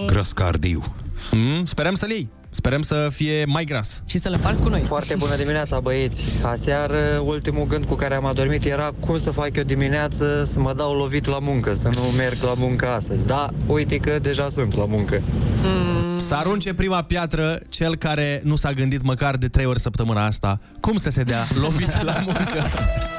[0.06, 0.82] Gras cardiu.
[1.30, 2.28] Mm, sperăm să-l iei.
[2.52, 4.02] Sperăm să fie mai gras.
[4.06, 4.82] Și să-l împarți cu noi.
[4.84, 6.22] Foarte bună dimineața, băieți!
[6.42, 10.72] Aseară, ultimul gând cu care am adormit era cum să fac eu dimineață să mă
[10.76, 13.26] dau lovit la muncă, să nu merg la muncă astăzi.
[13.26, 15.22] Da, uite că deja sunt la muncă.
[15.62, 16.18] Mm.
[16.18, 20.60] Să arunce prima piatră cel care nu s-a gândit măcar de trei ori săptămâna asta
[20.80, 22.62] cum să se dea lovit la muncă.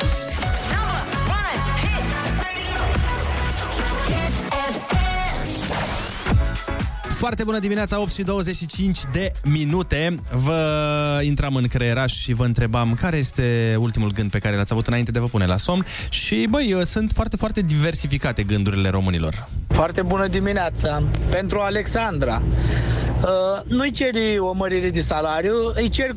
[7.22, 10.20] Foarte bună dimineața, 8 și 25 de minute.
[10.32, 14.88] Vă intram în creieraș și vă întrebam care este ultimul gând pe care l-ați avut
[14.88, 15.86] înainte de vă pune la somn.
[16.10, 19.48] Și, băi, sunt foarte, foarte diversificate gândurile românilor.
[19.68, 21.04] Foarte bună dimineața!
[21.30, 22.42] Pentru Alexandra,
[23.22, 26.10] uh, nu-i ceri o mărire de salariu, îi, cer,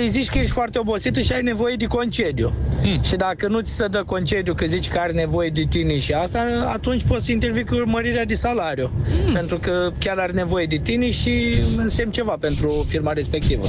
[0.00, 2.52] îi zici că ești foarte obosit și ai nevoie de concediu.
[2.82, 3.02] Hmm.
[3.02, 6.12] Și dacă nu ți se dă concediu că zici că are nevoie de tine și
[6.12, 8.90] asta, atunci poți să intervii cu mărirea de salariu.
[9.24, 9.32] Hmm.
[9.32, 13.66] Pentru că chiar are nevoie de tine și însemn ceva pentru firma respectivă.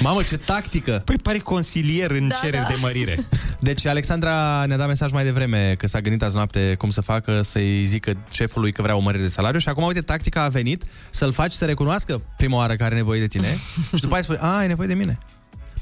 [0.00, 1.02] Mamă, ce tactică!
[1.04, 2.68] Păi pare consilier în Da, cereri da.
[2.68, 3.18] de mărire.
[3.60, 7.42] Deci Alexandra ne-a dat mesaj mai devreme că s-a gândit azi noapte cum să facă
[7.42, 10.84] să-i zică șefului că vrea o mărire de salariu și acum, uite, tactica a venit
[11.10, 13.48] să-l faci să recunoască prima oară că are nevoie de tine
[13.94, 15.18] și după aia spui, a, ai nevoie de mine.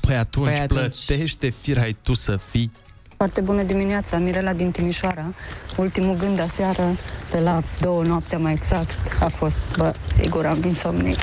[0.01, 1.05] Păi atunci, Păi atunci.
[1.07, 2.71] plătește firai tu să fii.
[3.19, 5.35] Foarte bună dimineața, Mirela din Timișoara.
[5.77, 6.97] Ultimul gând aseară,
[7.31, 11.17] pe la două noaptea mai exact, a fost, bă, sigur am insomnie.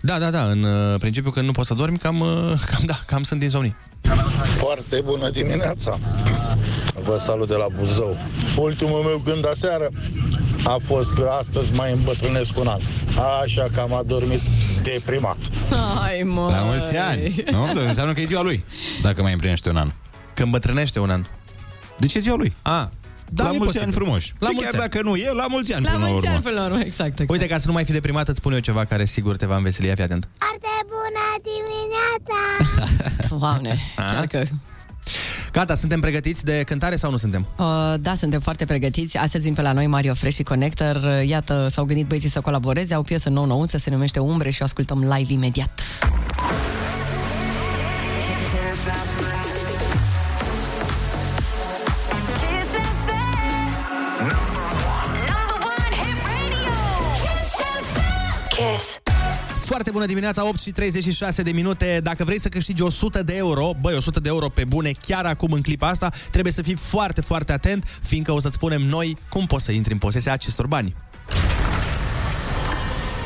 [0.00, 2.28] Da, da, da, în uh, principiu când nu poți să dormi, cam, uh,
[2.70, 3.76] cam da, cam sunt insomnii.
[4.56, 5.98] Foarte bună dimineața!
[7.02, 8.16] Vă salut de la Buzău.
[8.56, 9.88] Ultimul meu gând aseară
[10.64, 12.80] a fost că astăzi mai îmbătrânesc un an.
[13.42, 14.40] Așa că am adormit
[14.82, 15.36] deprimat.
[16.00, 16.48] Hai, mă.
[16.50, 17.44] La mulți ani.
[17.50, 17.86] Nu?
[17.86, 18.64] Înseamnă că e ziua lui,
[19.02, 19.92] dacă mai împlinește un an.
[20.34, 21.24] Că îmbătrânește un an.
[21.98, 22.54] De ce e ziua lui?
[22.62, 22.90] A,
[23.36, 23.82] la e mulți posibil.
[23.82, 24.32] ani frumoși.
[24.38, 24.90] La La mulți chiar ani.
[24.90, 26.34] dacă nu e, la mulți ani La până la mulți urmă.
[26.36, 27.30] ani până la urmă, exact, exact.
[27.30, 29.56] Uite, ca să nu mai fi deprimat, îți spun eu ceva care sigur te va
[29.56, 29.88] înveseli.
[29.88, 30.28] Ia fi atent.
[30.38, 32.40] Foarte bună dimineața!
[33.38, 34.42] Doamne, chiar că...
[35.52, 37.46] Gata, suntem pregătiți de cântare sau nu suntem?
[37.58, 39.16] Uh, da, suntem foarte pregătiți.
[39.16, 40.96] Astăzi vin pe la noi Mario Fresh și Connector.
[40.96, 42.94] Uh, Iată, s-au gândit băieții să colaboreze.
[42.94, 45.82] Au o piesă nouă nouță, se numește Umbre și o ascultăm live imediat.
[59.74, 62.00] Foarte bună dimineața, 8 și 36 de minute.
[62.02, 65.52] Dacă vrei să câștigi 100 de euro, băi, 100 de euro pe bune, chiar acum
[65.52, 69.46] în clipa asta, trebuie să fii foarte, foarte atent, fiindcă o să-ți spunem noi cum
[69.46, 70.94] poți să intri în posesia acestor bani.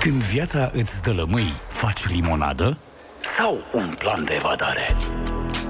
[0.00, 2.78] Când viața îți dă lămâi, faci limonadă
[3.36, 4.96] sau un plan de evadare?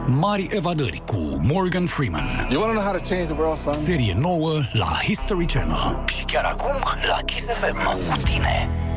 [0.06, 2.48] Mari evadări cu Morgan Freeman.
[2.50, 3.72] You want to know how to change the world, son?
[3.72, 6.04] Serie nouă la History Channel.
[6.06, 6.72] Și chiar acum
[7.08, 8.87] la Kiss FM cu tine.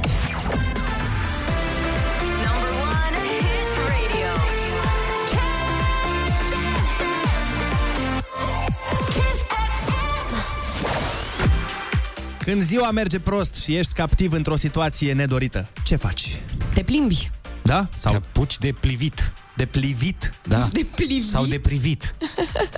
[12.45, 16.41] Când ziua merge prost și ești captiv într-o situație nedorită, ce faci?
[16.73, 17.31] Te plimbi.
[17.61, 17.89] Da?
[17.95, 19.31] Sau Te apuci de plivit.
[19.55, 20.33] De plivit?
[20.47, 20.67] Da.
[20.73, 21.25] De plivit.
[21.25, 22.15] Sau de privit.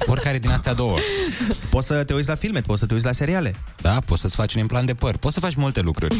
[0.06, 0.98] Oricare din astea două.
[1.70, 3.56] Poți să te uiți la filme, poți să te uiți la seriale.
[3.82, 5.18] Da, poți să-ți faci un implant de păr.
[5.18, 6.16] Poți să faci multe lucruri.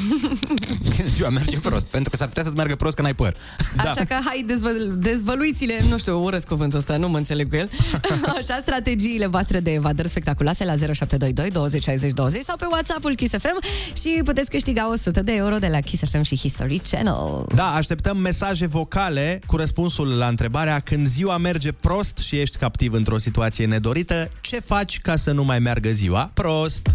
[0.96, 1.86] Când ziua merge prost.
[1.86, 3.36] Pentru că s-ar putea să-ți meargă prost că n-ai păr.
[3.78, 7.70] Așa că hai, dezvăl- dezvăluiți-le, nu știu, urăsc cuvântul ăsta, nu mă înțeleg cu el.
[8.38, 13.34] Așa, strategiile voastre de evadări spectaculoase la 0722 20 60 20 sau pe WhatsApp-ul Kiss
[13.38, 13.60] FM
[14.02, 17.46] și puteți câștiga 100 de euro de la Kiss FM și History Channel.
[17.56, 22.94] Da, așteptăm mesaje vocale cu răspunsul la întrebarea când ziua merge prost și ești captiv
[22.94, 26.88] într-o situație nedorită, ce faci ca să nu mai meargă ziua prost?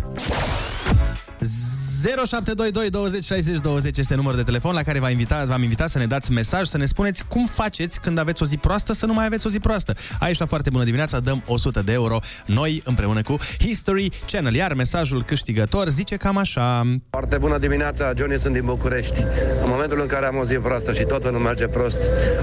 [2.03, 5.99] 0722 20 60 20 este numărul de telefon la care v-am invitat, v-am invitat să
[5.99, 9.13] ne dați mesaj, să ne spuneți cum faceți când aveți o zi proastă să nu
[9.13, 9.95] mai aveți o zi proastă.
[10.19, 14.75] Aici la foarte bună dimineața dăm 100 de euro noi împreună cu History Channel, iar
[14.75, 16.87] mesajul câștigător zice cam așa.
[17.11, 19.21] Foarte bună dimineața, Johnny, sunt din București.
[19.63, 22.01] În momentul în care am o zi proastă și totul nu merge prost,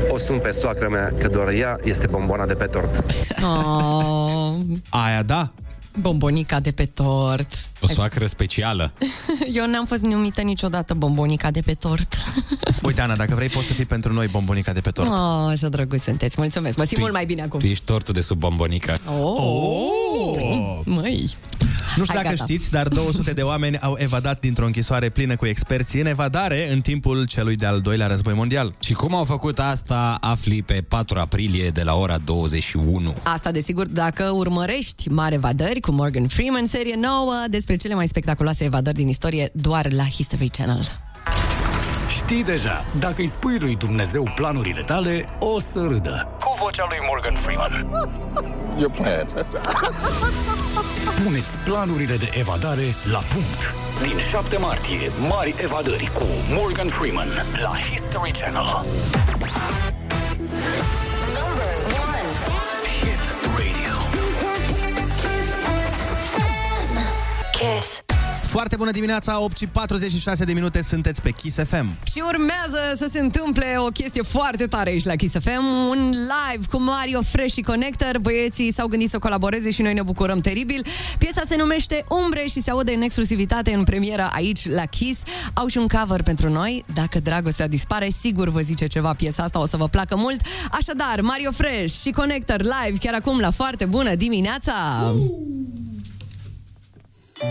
[0.09, 3.03] o sun pe soacră mea, că doar ea este bombona de pe tort.
[3.43, 4.55] Oh,
[4.89, 5.53] Aia da,
[5.99, 7.69] bombonica de pe tort.
[7.89, 8.93] O soacră specială.
[9.59, 12.15] Eu n-am fost numită niciodată bombonica de pe tort.
[12.81, 15.09] Uite, Ana, dacă vrei poți să fii pentru noi bombonica de pe tort.
[15.09, 16.35] Oh, așa drăguț sunteți.
[16.39, 16.77] Mulțumesc.
[16.77, 17.59] Mă simt mult mai bine acum.
[17.59, 18.97] Tu ești tortul de sub bombonică.
[19.05, 20.79] Oh, oh.
[20.85, 21.29] Măi.
[21.95, 22.51] Nu știu Hai, dacă gata.
[22.51, 26.81] știți, dar 200 de oameni au evadat dintr-o închisoare plină cu experții în evadare în
[26.81, 28.73] timpul celui de-al doilea război mondial.
[28.79, 33.15] Și cum au făcut asta, afli pe 4 aprilie de la ora 21.
[33.23, 38.63] Asta, desigur, dacă urmărești Mare Evadări cu Morgan Freeman, serie nouă despre cele mai spectaculoase
[38.63, 40.79] evadări din istorie doar la History Channel.
[42.09, 46.29] Știi deja, dacă îi spui lui Dumnezeu planurile tale, o să râdă.
[46.39, 47.71] Cu vocea lui Morgan Freeman.
[48.77, 49.31] Your plans.
[51.23, 53.73] Puneți planurile de evadare la punct.
[54.01, 57.27] Din 7 martie, mari evadări cu Morgan Freeman
[57.61, 58.85] la History Channel.
[67.59, 68.03] Kiss.
[68.41, 71.87] Foarte bună dimineața, 8 și 46 de minute, sunteți pe Kiss FM.
[72.11, 76.65] Și urmează să se întâmple o chestie foarte tare aici la Kiss FM, un live
[76.71, 78.17] cu Mario Fresh și Connector.
[78.21, 80.85] Băieții s-au gândit să colaboreze și noi ne bucurăm teribil.
[81.17, 85.21] Piesa se numește Umbre și se aude în exclusivitate în premieră aici la Kiss.
[85.53, 86.85] Au și un cover pentru noi.
[86.93, 90.41] Dacă dragostea dispare, sigur vă zice ceva piesa asta, o să vă placă mult.
[90.71, 94.73] Așadar, Mario Fresh și Connector live chiar acum la foarte bună dimineața!
[97.35, 97.43] De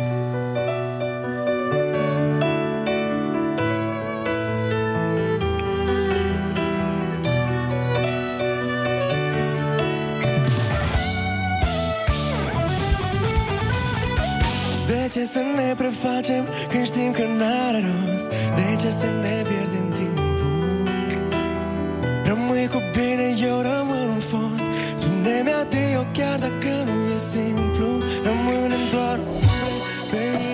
[15.12, 18.26] ce să ne prefacem când știm că n-are rost?
[18.28, 20.88] De ce să ne pierdem timpul?
[22.24, 24.64] Rămâi cu bine, eu rămân un fost
[24.96, 29.18] Spune-mi adio chiar dacă nu e simplu Rămânem doar
[30.14, 30.53] umbre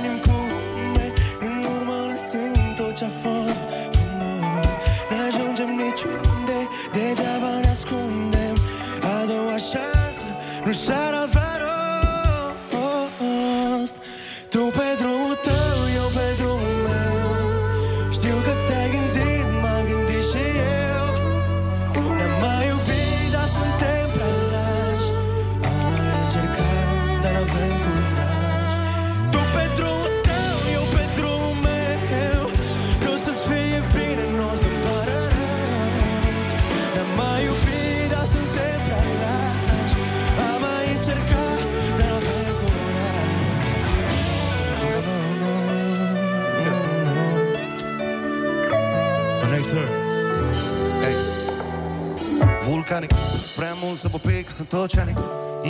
[54.71, 55.19] pic, sunt oceanic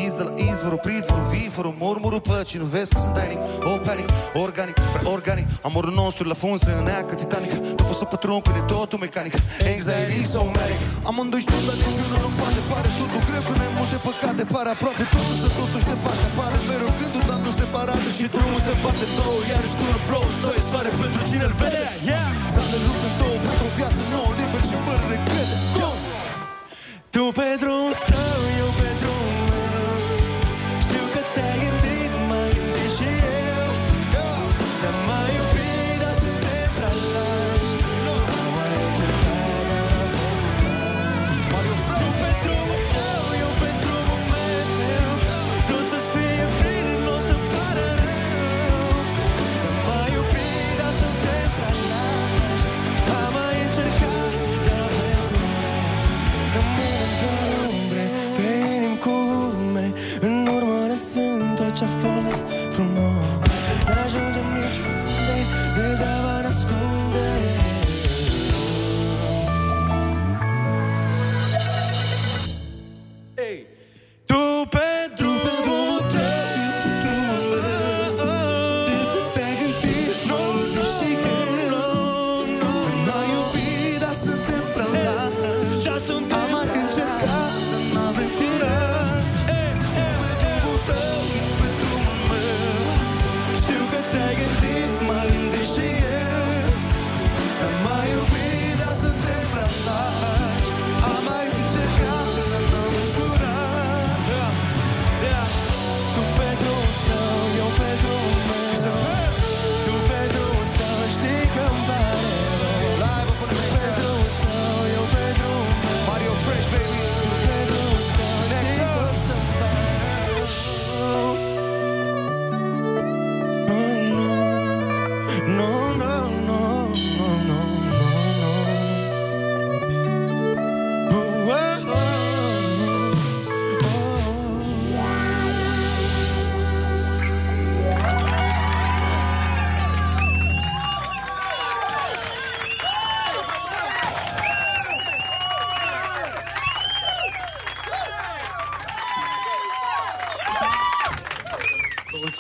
[0.05, 3.41] Iz de la izvorul, pridvorul, viforul Murmurul păcii, nu vezi că sunt tainic
[3.71, 4.09] O panic,
[4.45, 7.53] organic, prea organic Amorul nostru la fund să îneacă Titanic.
[7.79, 9.35] Nu pot să pătrund când e totul mecanic.
[9.73, 12.89] Anxiety so manic Amândoi știu, dar niciunul nu poate Pare.
[13.01, 16.27] Totul greu când ai multe păcate Pare aproape totul să totuși departe.
[16.39, 20.01] Pare mereu gândul, dar nu separate Și drumul se împarte în două Iarăși tu în
[20.09, 21.83] plouă Soi soare pentru cine îl vede?
[22.11, 22.29] Yeah.
[22.55, 25.90] Să ne rup în două pentru o viață nouă Liber și fără regrete Go!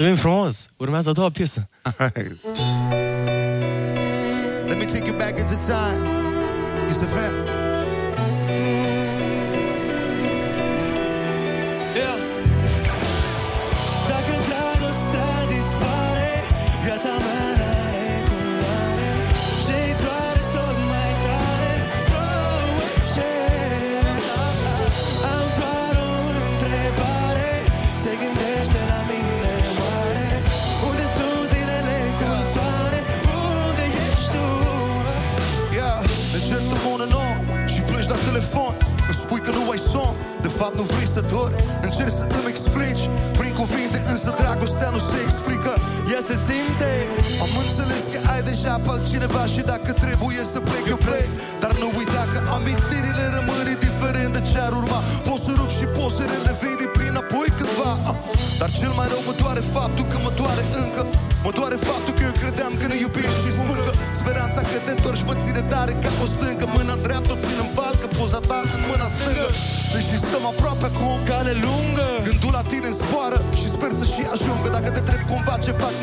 [0.00, 0.68] Mulțumim frumos!
[0.76, 1.68] Urmează a doua piesă.
[4.66, 6.00] Let me take you back into time.
[6.88, 7.69] It's a fair.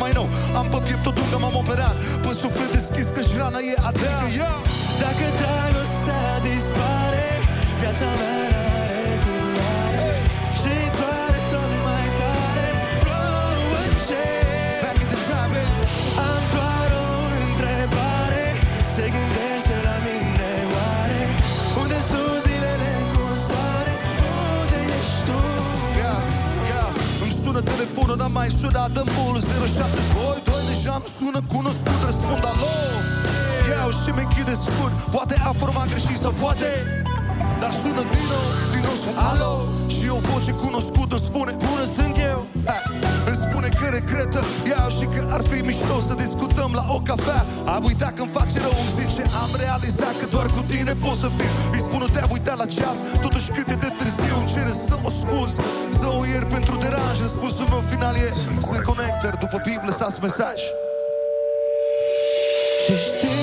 [0.07, 0.27] Mai nou
[0.59, 4.27] Am pe piept o dungă, m-am operat Pe suflet deschis că și rana e adâncă
[4.39, 4.59] yeah.
[5.03, 7.27] Dacă dragostea dispare
[7.79, 8.56] Viața mea
[27.97, 32.77] telefonul, n-am mai sunat în mult 0722 deja îmi sună cunoscut Răspund alo.
[33.69, 34.95] Iau și mi închide scurt.
[35.15, 36.69] Poate a format greșit sau poate
[37.61, 38.66] Dar sună din nou,
[38.97, 39.53] din nou spun alo
[39.95, 42.39] Și o voce cunoscută îmi spune Bună sunt eu.
[42.73, 42.81] Eh,
[43.29, 44.39] Îmi spune că regretă
[44.69, 47.41] Iau și că ar fi mișto să discutăm la o cafea.
[47.75, 51.29] Am uitat când face rău îmi zice Am realizat că doar cu tine pot să
[51.37, 51.51] fiu.
[51.75, 54.95] Îi spun nu te-ai uitat la ceas Totuși cât e de târziu îmi cere să
[55.07, 55.57] o scuzi
[55.99, 57.15] Să o iert pentru deranj.
[57.25, 58.27] Răspunsul meu final e
[58.67, 60.59] Sunt connector După bip lăsați mesaj
[62.83, 63.36] Și știu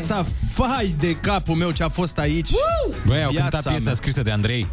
[0.00, 0.24] bună dimineața!
[0.52, 2.50] Fai de capul meu ce a fost aici!
[3.06, 3.94] Băi, au Viața cântat piesa mea.
[3.94, 4.66] scrisă de Andrei.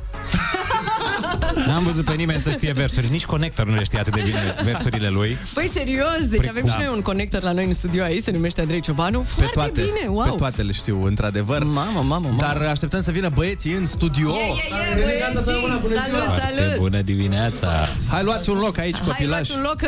[1.67, 3.09] N-am văzut pe nimeni să știe versuri.
[3.11, 5.37] Nici conector nu le știe atât de bine versurile lui.
[5.53, 6.71] Păi serios, deci Păi, avem da.
[6.71, 9.19] și noi un conector la noi în studio aici, se numește Andrei Ciobanu.
[9.19, 10.23] Pe Foarte toate, bine, wow!
[10.23, 11.63] pe toate le știu, într-adevăr.
[11.63, 12.35] Mamă, mamă, mamă.
[12.37, 14.29] Dar așteptăm să vină băieții în studio.
[14.29, 15.43] Yeah, yeah, yeah, băieții!
[15.43, 16.77] Salut, Foarte salut!
[16.79, 17.71] bună dimineața!
[18.09, 19.29] Hai, luați un loc aici, Hai, copilași.
[19.29, 19.87] luați un loc că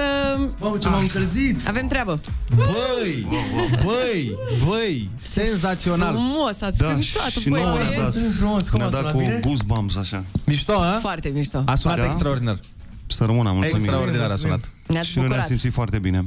[0.60, 2.20] Mamă, ce m-am încălzit avem treabă.
[2.56, 3.28] Băi,
[3.86, 6.14] băi, băi, senzațional.
[6.14, 8.16] Frumos, ați Da, cântat, și băi, nouă ne-a băieți.
[8.24, 9.40] dat, frumos, cum ne-a a dat sunat cu bine?
[9.46, 10.98] goosebumps așa Mișto, a?
[11.02, 11.59] Foarte mișto.
[11.66, 12.05] A sunat Da?
[12.05, 12.60] extraordinar.
[13.07, 14.72] Să rămână, mulțumim Extraordinar a sunat.
[14.88, 15.45] Ne-ați Și noi ne-am bucurat.
[15.45, 16.26] simțit foarte bine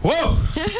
[0.00, 0.36] Wow!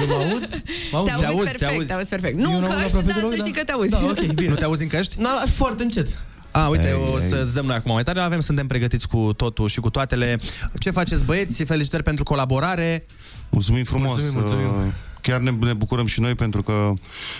[0.08, 0.62] Mă aud?
[0.92, 1.06] Mă aud?
[1.06, 1.86] Te auzi auzi, te perfect, auzi.
[1.86, 2.36] te auzi perfect.
[2.38, 3.42] Nu Eu în n-aud căști, aproape dar deloc, să da.
[3.42, 3.90] știi că te auzi.
[3.90, 5.20] Da, ok, bine Nu te auzi în căști?
[5.20, 6.08] Na, foarte încet
[6.50, 7.28] A, uite, Ei, o ei.
[7.28, 8.20] să-ți dăm noi acum mai tare.
[8.20, 10.38] Avem, suntem pregătiți cu totul și cu toatele.
[10.78, 11.64] Ce faceți, băieți?
[11.64, 13.06] Felicitări pentru colaborare.
[13.48, 14.66] Mulțumim frumos Mulțumim, mulțumim.
[14.86, 14.92] Uh,
[15.22, 16.72] Chiar ne, ne bucurăm și noi pentru că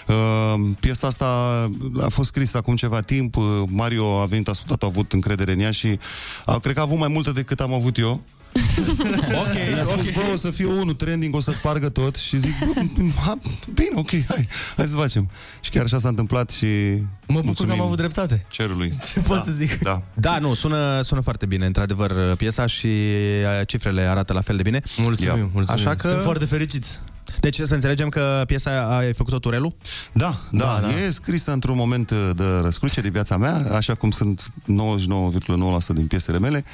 [0.07, 1.27] uh, piesa asta
[2.01, 3.37] a fost scrisă acum ceva timp.
[3.37, 5.99] Uh, Mario a venit, a ascultat, a avut încredere în ea și
[6.47, 8.21] uh, cred că a avut mai multă decât am avut eu.
[9.43, 12.59] Ok, Mi-a spus, bă, o să fie unul trending, o să spargă tot și zic,
[12.59, 13.39] bă, ha,
[13.75, 15.31] bine, ok, hai, hai să facem.
[15.61, 16.67] Și chiar așa s-a întâmplat și
[17.27, 18.93] Mă bucur că am avut dreptate cerului.
[19.13, 19.79] Ce pot să zic?
[19.79, 20.03] Da.
[20.15, 24.63] Da, nu, sună, sună foarte bine, într-adevăr, piesa și uh, cifrele arată la fel de
[24.63, 24.81] bine.
[24.97, 25.49] Mulțumim, Ia.
[25.53, 27.01] mulțumim Așa că- Suntem foarte fericiți
[27.43, 29.75] Deci să înțelegem că piesa ai făcut-o Turelu?
[30.13, 34.11] Da, da, da, e scrisă într-un moment uh, de răscruce de viața mea, așa cum
[34.11, 36.65] sunt 99,9% din piesele mele.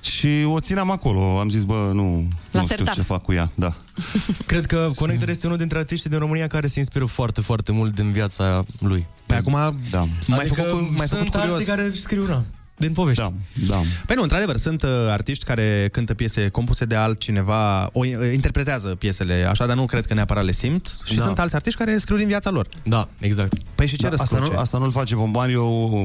[0.00, 1.38] Și o țineam acolo.
[1.38, 2.02] Am zis, bă, nu,
[2.50, 2.94] La nu știu sertar.
[2.94, 3.50] ce fac cu ea.
[3.54, 3.74] Da.
[4.46, 7.94] Cred că Connector este unul dintre artiștii din România care se inspiră foarte, foarte mult
[7.94, 9.52] din viața lui Pe acum
[9.90, 10.06] Da.
[10.26, 11.50] mai adică făcut, cu- mai sunt făcut curios.
[11.50, 12.42] alții care scriu, na
[12.78, 13.22] din povești.
[13.22, 13.32] Da,
[13.66, 13.80] da.
[14.06, 18.88] Păi nu, într-adevăr, sunt uh, artiști care cântă piese compuse de altcineva, o uh, interpretează
[18.88, 20.98] piesele așa, dar nu cred că neapărat le simt.
[21.04, 21.22] Și Da.
[21.24, 22.66] sunt alți artiști care scriu din viața lor.
[22.84, 23.52] Da, exact.
[23.74, 24.52] Păi și ce Da, asta, răscruce?
[24.54, 25.62] nu, asta nu-l face Von Mario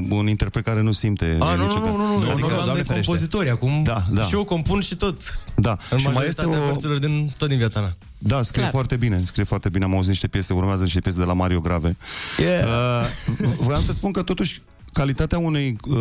[0.09, 1.35] un interpret care nu simte.
[1.39, 1.95] A, nu, nu, niciun nu, fel.
[1.97, 2.93] nu, nu, nu, Adică, nu, Doamne de ferește.
[2.93, 3.83] compozitori acum.
[3.83, 4.21] Da, da.
[4.23, 5.17] Și eu compun și tot.
[5.55, 6.71] Da, În și mai este majoritatea o...
[6.71, 7.95] părților din, tot din viața mea.
[8.17, 8.71] Da, scrie Clar.
[8.71, 9.83] foarte bine, scrie foarte bine.
[9.85, 11.97] Am auzit niște piese, urmează niște piese de la Mario Grave.
[12.39, 12.63] Yeah.
[12.63, 14.61] Uh, voiam să spun că totuși
[14.93, 15.97] calitatea unui uh,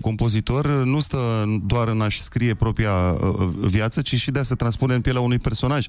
[0.00, 1.18] compozitor nu stă
[1.64, 5.20] doar în a-și scrie propria uh, viață, ci și de a se transpune în pielea
[5.20, 5.86] unui personaj.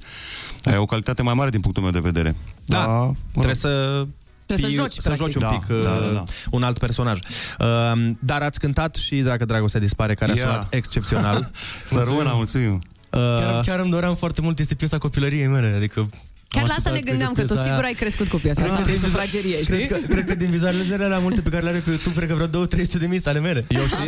[0.64, 2.36] Aia e o calitate mai mare din punctul meu de vedere.
[2.66, 4.06] Da, trebuie să
[4.46, 5.26] Trebuie să fii- joci, să practic.
[5.26, 6.24] joci un Da, pic da, da, uh, da.
[6.52, 7.20] un alt personaj.
[7.60, 10.42] Uh, dar ați cântat și Dacă Dragostea Dispare, care a Ia.
[10.46, 11.52] sunat excepțional.
[11.86, 12.82] Să rămână, mulțumim.
[13.10, 16.10] Chiar, chiar îmi doream foarte mult, este piesa copilăriei mele, adică...
[16.54, 18.28] Chiar am la asta ne ascultat, gândeam, că cred tu piesa sigur aia- ai crescut
[18.34, 19.90] cu piesa asta Cred prin că- sufragerie, Cred știi?
[19.92, 22.36] că, cred că din vizualizările alea multe pe care le are pe YouTube, cred că
[22.40, 23.62] vreo 2-300 de mii ale mele.
[23.80, 24.00] Eu știu.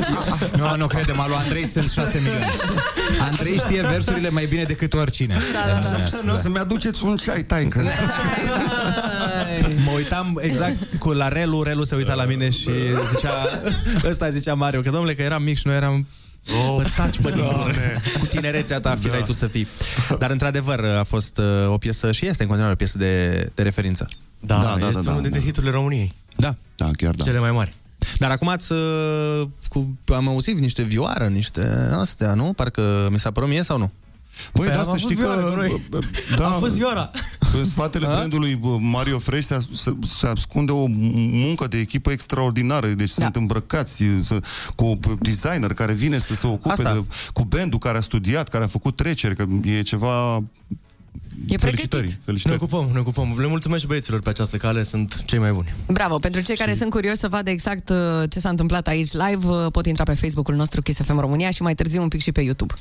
[0.61, 2.45] Nu, nu credem, al lui Andrei sunt 6 milioane.
[3.29, 5.35] Andrei știe versurile mai bine decât oricine.
[5.53, 6.31] Da, da, da.
[6.33, 6.39] Da.
[6.41, 7.83] Să-mi aduceți un ceai, taică.
[9.85, 12.69] Mă uitam exact cu la Relu, Relu se uita la mine și
[13.15, 13.33] zicea,
[14.09, 16.07] ăsta zicea Mario, că domnule, că eram mic și noi eram
[16.53, 17.73] Oh, bă, taci, bă, din gură.
[18.19, 19.67] Cu tinerețea ta, firai tu să fii.
[20.19, 23.63] Dar, într-adevăr, a fost uh, o piesă și este în continuare o piesă de, de
[23.63, 24.07] referință.
[24.39, 26.13] Da, da, da, este da, unul dintre hiturile României.
[26.35, 26.55] Da.
[26.75, 27.23] Da, chiar da.
[27.23, 27.73] Cele mai mari.
[28.17, 31.61] Dar acum ați, uh, cu, am auzit niște vioară, niște
[31.99, 32.53] astea, nu?
[32.53, 33.91] Parcă mi s-a părut mie sau nu?
[34.53, 35.49] Băi, Păi da, am să avut știi vioară că...
[35.49, 35.81] cu noi.
[36.37, 37.11] Da, A fost vioara.
[37.57, 42.87] În spatele brandului bă, Mario Fresh se, se, se ascunde o muncă de echipă extraordinară.
[42.87, 43.23] Deci da.
[43.23, 44.39] sunt îmbrăcați să,
[44.75, 46.93] cu designer care vine să se ocupe Asta.
[46.93, 50.43] de, cu bandul care a studiat, care a făcut treceri, că e ceva...
[51.47, 52.17] E Felicitări, pregătit.
[52.17, 52.55] Ne felicitări.
[52.61, 53.35] ocupăm, ne ocupăm.
[53.39, 55.73] Le mulțumesc și băieților pe această cale, sunt cei mai buni.
[55.87, 57.95] Bravo, pentru cei care sunt curioși să vadă exact uh,
[58.29, 61.61] ce s-a întâmplat aici live, uh, pot intra pe Facebook-ul nostru Kiss FM România și
[61.61, 62.73] mai târziu un pic și pe YouTube.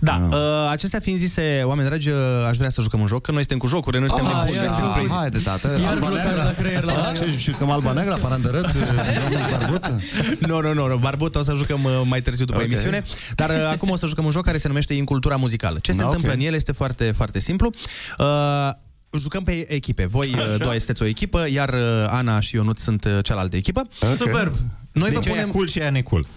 [0.00, 0.36] Da, uh,
[0.70, 2.16] acestea fiind zise, oameni dragi, uh,
[2.48, 4.56] aș vrea să jucăm un joc, că noi suntem cu jocuri, noi suntem Ah, nebuni,
[4.56, 5.12] noi ia, suntem crazy.
[5.12, 6.42] haide, tată, Iar alba blocaj neagră.
[6.42, 7.22] la creier la Da, radio.
[7.22, 10.00] ce, jucăm alba neagră, parandărăt, domnul Barbută?
[10.48, 12.64] Nu, nu, nu, nu, Barbuta o să jucăm uh, mai târziu după Ok.
[12.64, 13.02] emisiune,
[13.34, 15.78] dar uh, acum o să jucăm un joc care se numește Incultura Muzicală.
[15.82, 16.36] Ce se Da, întâmplă ok.
[16.38, 17.72] în el este foarte, foarte simplu.
[18.18, 18.70] Uh,
[19.18, 20.06] Jucăm pe echipe.
[20.06, 23.88] Voi uh, două sunteți o echipă, iar uh, Ana și Ionut sunt uh, cealaltă echipă.
[24.16, 24.54] Superb!
[24.92, 25.50] Noi Deci vă aia punem...
[25.50, 26.26] cool și aia necool.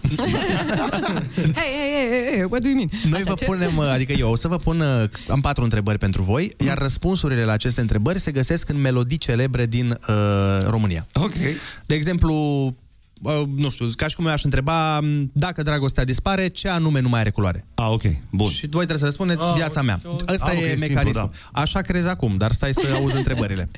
[1.34, 2.88] Hey, hey, hey, hey, hey, what do you mean?
[3.04, 3.44] Noi Așa, vă ce?
[3.44, 6.78] punem, uh, adică eu o să vă pun, uh, am patru întrebări pentru voi, iar
[6.78, 10.16] răspunsurile la aceste întrebări se găsesc în melodii celebre din uh,
[10.68, 11.06] România.
[11.12, 11.34] Ok.
[11.86, 12.34] De exemplu,
[12.66, 12.72] uh,
[13.56, 17.08] nu știu, ca și cum eu aș întreba m, dacă dragostea dispare, ce anume nu
[17.08, 17.64] mai are culoare?
[17.74, 18.48] Ah, ok, bun.
[18.48, 20.00] Și voi trebuie să răspundeți Ah, viața mea.
[20.28, 21.30] Ăsta Ah, ok, e simplu, mecanismul.
[21.52, 23.68] Așa crezi acum, dar stai să auzi întrebările.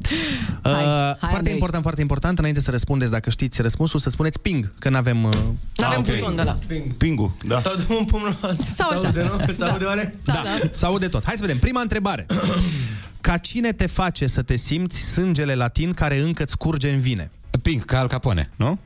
[0.62, 1.53] Hai, Uh, hai, foarte Andrei.
[1.53, 5.24] important, foarte important, înainte să răspundeți, dacă știți răspunsul, să spuneți ping, că n-avem...
[5.24, 5.32] Uh...
[5.76, 6.07] N-avem ok.
[6.18, 6.59] buton de la.
[6.97, 7.61] Pingu, da.
[7.61, 9.07] Sau dăm un pumn la Sau așa.
[9.07, 9.53] aude, nu?
[9.55, 10.14] Se aude oare?
[10.24, 10.68] Da, da.
[10.72, 11.24] Se aude tot.
[11.24, 11.59] Hai să vedem.
[11.59, 12.26] Prima întrebare.
[13.20, 17.30] Ca cine te face să te simți sângele latin care încă îți curge în vine?
[17.62, 18.78] Pink, ca Al Capone, nu?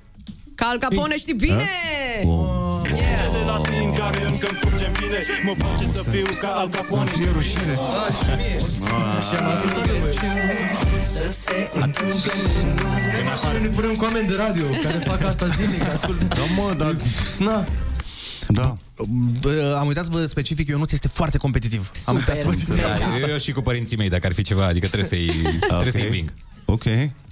[0.62, 1.68] Ca Al Capone știi bine!
[2.84, 7.10] Cele latin care încă îmi curge în fine Mă face să fiu ca Al Capone
[7.10, 7.78] Fie rușine.
[13.20, 16.24] În afară ne punem cu oameni de radio care fac asta zilnic, ascultă.
[16.24, 16.96] Da, mă, dar...
[17.38, 17.66] Na,
[18.48, 18.76] Da.
[19.40, 21.90] Bă, Am uitat să vă specific, Ionuț este foarte competitiv.
[22.04, 24.66] Am uitat să vă Da, eu, eu și cu părinții mei, dacă ar fi ceva,
[24.66, 25.30] adică trebuie să-i,
[25.68, 26.32] trebuie să-i înving.
[26.64, 26.84] Ok.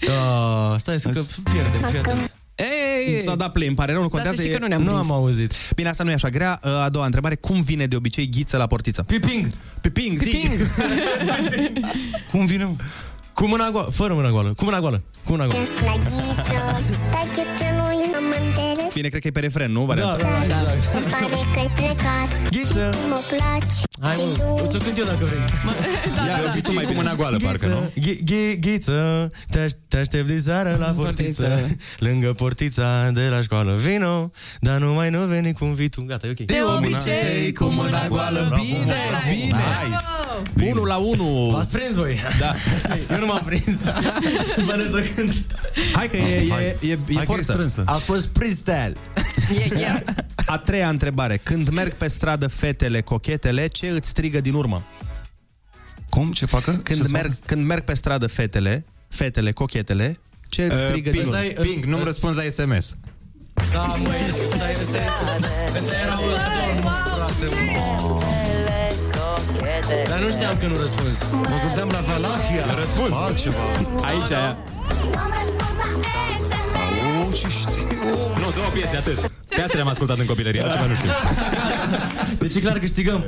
[0.06, 2.34] da, stai să că pierdem, fii atent.
[3.06, 4.42] Ei, S-a dat play, îmi pare rău, nu Dar să contează.
[4.42, 5.10] știi e- că nu ne-am Nu prins.
[5.10, 5.52] am auzit.
[5.74, 6.52] Bine, asta nu e așa grea.
[6.84, 9.02] A doua întrebare, cum vine de obicei ghiță la portiță?
[9.02, 9.46] Piping!
[9.80, 10.30] Piping, zi!
[10.30, 10.70] Ping.
[12.30, 12.64] Cum vine?
[12.64, 12.72] mă?
[13.34, 15.64] Cu mâna goală, fără mâna goală, cu mâna goală, cu mâna goală.
[18.94, 19.86] Bine, cred că e pe refren, nu?
[19.86, 20.62] Da, da, Varianta.
[20.64, 22.50] da, exact.
[22.50, 22.98] Ghiță!
[24.02, 25.38] Hai mă, ți-o cânt eu dacă vrei.
[26.28, 27.90] Ia, de obicei mai cu mâna goală, parcă, nu?
[28.00, 31.76] Ghi- ghi- Ghiță, te, aș- te aștept de seară la portiță, Portiță.
[31.98, 33.74] lângă portița de la școală.
[33.76, 34.30] Vino,
[34.60, 36.04] dar nu mai nu veni cum vii tu.
[36.06, 36.46] Gata, e ok.
[36.46, 38.94] De obicei, cu mâna goală, bine,
[39.30, 39.54] bine!
[40.54, 40.70] Nice.
[40.70, 41.50] 1 la 1.
[41.52, 42.18] V-ați prins voi?
[42.38, 42.54] Da.
[43.14, 43.80] Eu nu m-am prins.
[44.68, 45.46] Pare să cânt.
[45.92, 47.52] Hai că e, e, e, e Hai că e forță.
[47.52, 47.82] strânsă.
[47.86, 48.92] A fost freestyle.
[49.58, 50.00] Yeah, yeah.
[50.46, 51.40] A treia întrebare.
[51.42, 54.82] Când merg pe stradă fetele cochetele, ce îți strigă din urmă?
[56.08, 56.32] Cum?
[56.32, 56.70] Ce facă?
[56.70, 60.16] Când, Ce merg, când merg pe stradă fetele, fetele cochetele,
[60.48, 61.36] ce îți Uh, strigă din ping, urmă?
[61.42, 62.96] Stai, ping, nu-mi răspunzi la SMS.
[63.72, 64.12] Da, măi,
[64.46, 65.06] stai, stai,
[65.76, 66.30] ăsta era un
[67.14, 67.48] frate,
[70.08, 71.22] Dar nu știam că nu răspunzi.
[71.32, 72.74] Mă gândeam la Valahia.
[72.78, 73.12] Răspuns.
[73.12, 73.56] Altceva.
[74.02, 74.56] Aici aia.
[77.20, 77.86] Oh, și știu.
[78.38, 79.30] Nu, două piese, atât.
[79.48, 81.10] Pe astea le-am ascultat în copilărie, altceva nu știu.
[82.38, 83.24] Deci e clar câștigăm.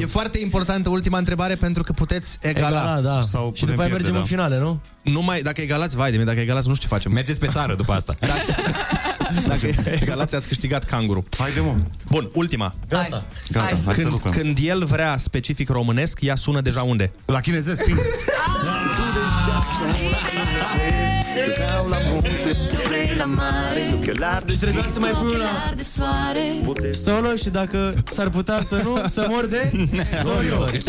[0.00, 2.68] E foarte importantă ultima întrebare pentru că puteți egala.
[2.80, 3.20] Egala, da.
[3.20, 4.80] Sau Și după aia mergem în finale, nu?
[5.02, 7.12] Nu mai, dacă egalați, vai de mine, dacă egalați, nu știu ce facem.
[7.12, 8.14] Mergeți pe țară după asta.
[9.46, 9.66] Dacă
[10.02, 11.24] egalați, ați câștigat canguru.
[11.38, 11.74] Haide, mă.
[12.10, 12.74] Bun, ultima.
[12.88, 13.24] Gata.
[13.50, 14.32] Gata, hai, hai să Când, lucrăm.
[14.32, 17.12] când el vrea specific românesc, ea sună deja unde?
[17.24, 17.98] La chinezesc, ping.
[24.48, 25.72] Și trebuia să mai pui una
[26.92, 29.70] solo și dacă s-ar putea să nu, să mor de
[30.24, 30.82] doriori.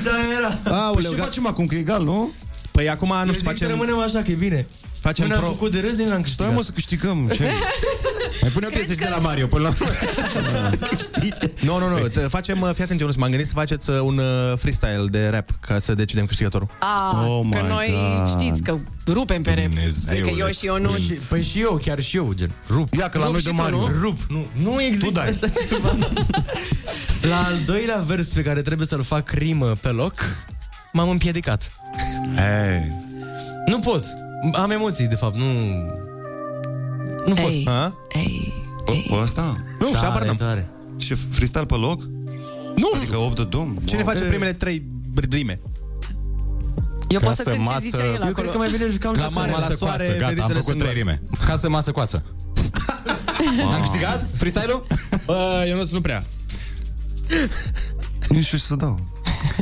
[0.00, 0.48] Și aia era.
[0.92, 2.32] Păi ce facem acum, că e egal, nu?
[2.80, 3.68] Păi acum nu Eu știu, zic să facem...
[3.68, 4.66] rămânem așa, că e bine.
[5.00, 6.46] Facem Până am pro- făcut de râs, din am câștigat.
[6.46, 7.30] Stai mă să câștigăm.
[7.34, 7.42] Ce?
[8.42, 9.74] Mai pune o piesă și de la Mario până la
[11.60, 14.18] Nu, nu, nu, te- facem, uh, fii atent, Ionuț, m-am gândit să faceți uh, un
[14.18, 16.68] uh, freestyle de rap ca să decidem câștigătorul.
[16.78, 18.40] A, Oh că my noi God.
[18.40, 19.72] știți că rupem pe rap.
[20.10, 20.96] Adică eu și eu nu.
[21.28, 22.94] Păi și eu, chiar și eu, gen, rup.
[22.94, 23.78] Ia că la Rup noi și de tu, Mario.
[23.78, 24.00] nu?
[24.00, 25.28] Rup, nu, nu există dai.
[25.28, 25.96] așa ceva.
[27.30, 30.14] la al doilea vers pe care trebuie să-l fac rimă pe loc,
[30.92, 31.72] m-am împiedicat.
[32.36, 32.92] Hey.
[33.66, 34.04] Nu pot.
[34.52, 35.44] Am emoții, de fapt, nu...
[37.26, 37.50] Nu pot.
[37.50, 37.94] Ei, A?
[38.14, 38.52] ei.
[38.84, 39.64] Pe pe ăsta?
[39.80, 40.36] Nu, și habar Tare, n-am.
[40.36, 40.70] tare.
[40.98, 42.02] Și freestyle pe loc?
[42.76, 43.74] Nu Adică 8 de dom?
[43.84, 44.86] Cine face primele trei
[45.30, 45.60] rime?
[47.08, 48.32] Eu pot să Casă, cânt ce masă- zicea el Eu acolo.
[48.32, 50.64] cred că mai bine jucam La casă, mare, masă, la soare, Gata, am fetițele făcut
[50.64, 51.16] sunt trei doar.
[51.18, 51.22] rime.
[51.46, 52.22] Casă, masă, coasă.
[53.74, 54.26] Am câștigat?
[54.36, 54.86] Freestyle-ul?
[55.26, 56.22] Bă, Ionuț, nu prea.
[58.28, 58.98] Nu știu ce să dau.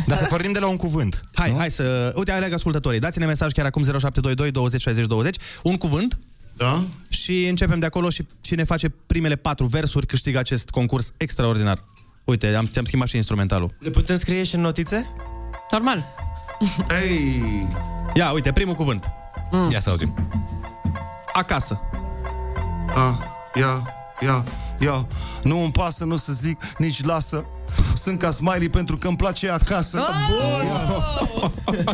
[0.06, 1.20] Dar să pornim de la un cuvânt.
[1.34, 2.12] Hai, hai să...
[2.16, 3.00] Uite, aleagă ascultătorii.
[3.00, 5.36] Dați-ne mesaj chiar acum 0722 20 60 20.
[5.62, 6.18] Un cuvânt
[6.56, 6.82] Da?
[7.08, 11.84] și începem de acolo și cine face primele patru versuri câștigă acest concurs extraordinar.
[12.24, 13.74] Uite, am, ți-am schimbat și instrumentalul.
[13.78, 15.06] Le putem scrie și în notițe?
[15.70, 16.04] Normal.
[17.02, 17.42] Ei!
[18.14, 19.04] Ia, uite, primul cuvânt.
[19.70, 20.14] Ia să auzim.
[21.32, 21.80] Acasă.
[22.94, 23.18] A,
[23.54, 24.44] ia, ia,
[24.80, 25.06] ia
[25.42, 27.44] Nu îmi pasă, nu să zic, nici lasă
[27.98, 31.50] Sunt ca smiley pentru că îmi place acasă Oh!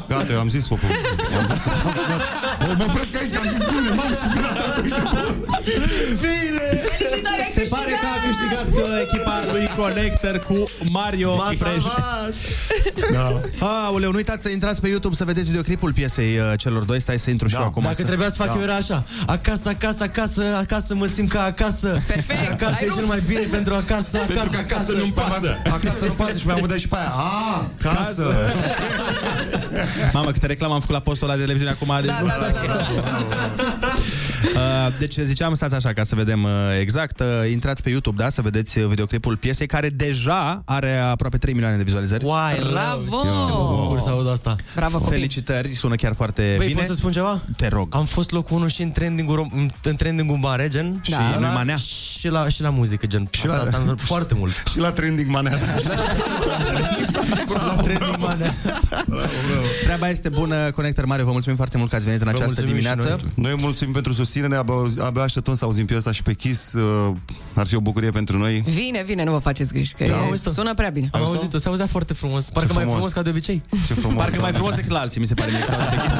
[0.09, 0.89] Gata, eu am zis popul
[2.79, 4.15] Mă opresc aici că am zis bine, mamă,
[6.21, 11.87] Felicitări, Se pare că a câștigat uh, echipa lui Connector cu Mario Fresh.
[13.13, 13.41] Da.
[13.87, 17.01] Aoleu, nu uitați să intrați pe YouTube să vedeți videoclipul piesei uh, celor doi.
[17.01, 17.61] Stai să intru și Da.
[17.61, 17.83] eu acum.
[17.83, 18.03] Dacă să...
[18.05, 18.55] trebuia să fac Da.
[18.55, 22.87] eu era așa Acasă, acasă, acasă, acasă mă simt ca acasă Perfect, Acasă ai e
[22.87, 22.97] rupt.
[22.99, 25.57] cel mai bine pentru acasă, acasă, Pentru că acasă nu-mi pasă.
[25.65, 28.35] Acasă nu pasă și mai am și pe aia A, casă
[30.13, 31.89] Mamă, câte reclamă am făcut la postul ăla de televiziune acum.
[31.89, 33.95] Da, da, da, da, da.
[34.55, 37.21] Uh, deci ziceam, stați așa ca să vedem uh, exact.
[37.21, 41.53] Uh, intrați pe YouTube, da, să vedeți uh, videoclipul piesei care deja are aproape 3
[41.53, 42.25] milioane de vizualizări.
[42.25, 43.17] Uai, Bravo!
[43.51, 45.13] Mă bucur să aud asta Bravo, copii.
[45.13, 46.79] Felicitări, sună chiar foarte Băi, bine.
[46.79, 47.41] pot să spun ceva?
[47.57, 47.89] Te rog.
[47.95, 51.17] Am fost locul 1 și în trending-ul, rom- în trending-ul mare, gen Da.
[51.17, 51.77] Și nu-i manea?
[51.77, 54.93] Și la, și la muzică, gen și asta, la- asta am foarte mult Și la
[54.93, 55.87] trending manea Și
[57.67, 58.55] la trending manea
[59.83, 62.75] Treaba este bună, Connector Mare, vă mulțumim foarte mult că ați venit în această mulțumim
[62.77, 63.17] și dimineață.
[63.23, 63.33] noi.
[63.51, 64.63] Noi mulțumim pentru susținere, abia,
[65.01, 67.13] abia așteptăm să auzim piesa și pe Kiss uh,
[67.55, 70.27] Ar fi o bucurie pentru noi Vine, vine, nu vă faceți griji, că Da, e,
[70.27, 70.51] auzi-o.
[70.51, 71.09] sună prea bine.
[71.13, 72.95] Am auzit-o, se auzea foarte frumos Parcă mai frumos.
[72.99, 75.51] frumos ca de obicei Ce frumos Parcă mai frumos decât la alții, mi se pare
[75.51, 75.61] mie.
[75.61, 76.15] că s-au auzit pe Kiss.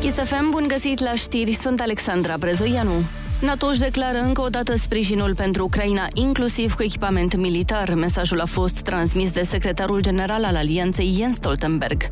[0.00, 2.92] Kiss FM, bun găsit la știri, sunt Alexandra Brezoianu.
[3.40, 7.94] NATO își declară încă o dată sprijinul pentru Ucraina, inclusiv cu echipament militar.
[7.94, 12.10] Mesajul a fost transmis de secretarul general al alianței Jens Stoltenberg.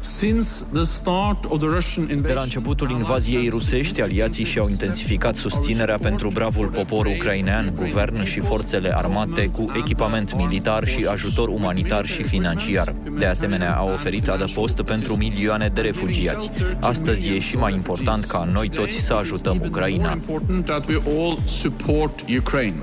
[2.23, 8.41] De la începutul invaziei rusești, aliații și-au intensificat susținerea pentru bravul popor ucrainean, guvern și
[8.41, 12.95] forțele armate cu echipament militar și ajutor umanitar și financiar.
[13.19, 16.51] De asemenea, au oferit adăpost pentru milioane de refugiați.
[16.81, 20.19] Astăzi e și mai important ca noi toți să ajutăm Ucraina.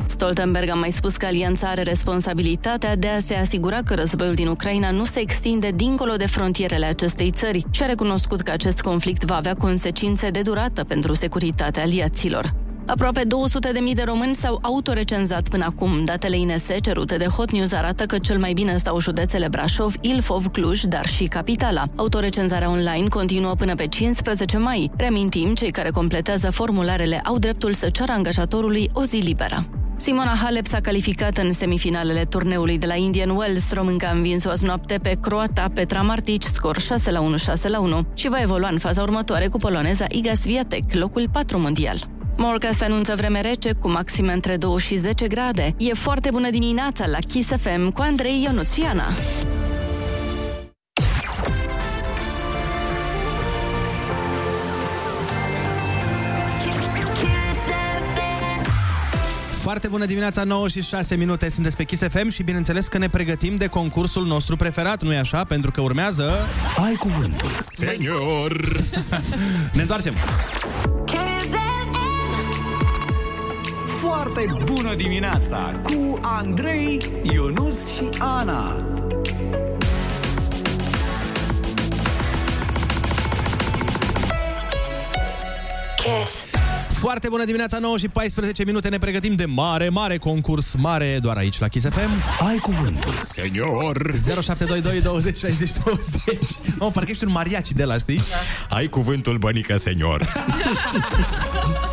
[0.06, 4.48] Stoltenberg a mai spus că alianța are responsabilitatea de a se asigura că războiul din
[4.48, 9.24] Ucraina nu se extinde dincolo de frontierele acestei țări și a recunoscut că acest conflict
[9.24, 12.54] va avea consecințe de durată pentru securitatea aliaților.
[12.86, 16.06] Aproape 200.000 de români s-au autorecenzat până acum.
[16.06, 20.48] Datele INS cerute de Hot News arată că cel mai bine stau județele Brașov, Ilfov,
[20.48, 21.86] Cluj, dar și Capitala.
[21.96, 24.92] Autorecenzarea online continuă până pe 15 mai.
[24.98, 29.68] Reamintim, cei care completează formularele au dreptul să ceară angajatorului o zi liberă.
[29.98, 33.72] Simona Halep s-a calificat în semifinalele turneului de la Indian Wells.
[33.72, 37.80] Românca a învins-o azi noapte pe croata Petra Martic, scor 6 la 1, 6 la
[37.80, 42.08] 1 și va evolua în faza următoare cu poloneza Iga Swiatek, locul 4 mondial.
[42.38, 45.76] Morcast anunță vreme rece cu maxime între 2 și 10 grade.
[45.78, 49.08] E foarte bună dimineața la Kiss FM cu Andrei Ionuțiana.
[59.62, 63.10] Foarte bună dimineața, 9 și 6 minute, sunteți pe Kiss FM și bineînțeles că ne
[63.10, 65.44] pregătim de concursul nostru preferat, nu-i așa?
[65.44, 66.32] Pentru că urmează...
[66.86, 68.82] Ai cuvântul, senior!
[69.74, 70.14] ne întoarcem!
[71.00, 71.31] Okay.
[74.02, 78.86] Foarte bună dimineața cu Andrei, Ionus și Ana.
[86.90, 91.38] Foarte bună dimineața, 9 și 14 minute, ne pregătim de mare, mare concurs, mare doar
[91.38, 92.46] aici la Kiss FM.
[92.48, 93.14] Ai cuvântul.
[93.14, 94.14] Senior!
[94.26, 96.24] 0722 20 60 20.
[96.80, 98.22] Oh, parcă ești un mariachi de la, știi?
[98.70, 100.26] Ai cuvântul, bănică, senior.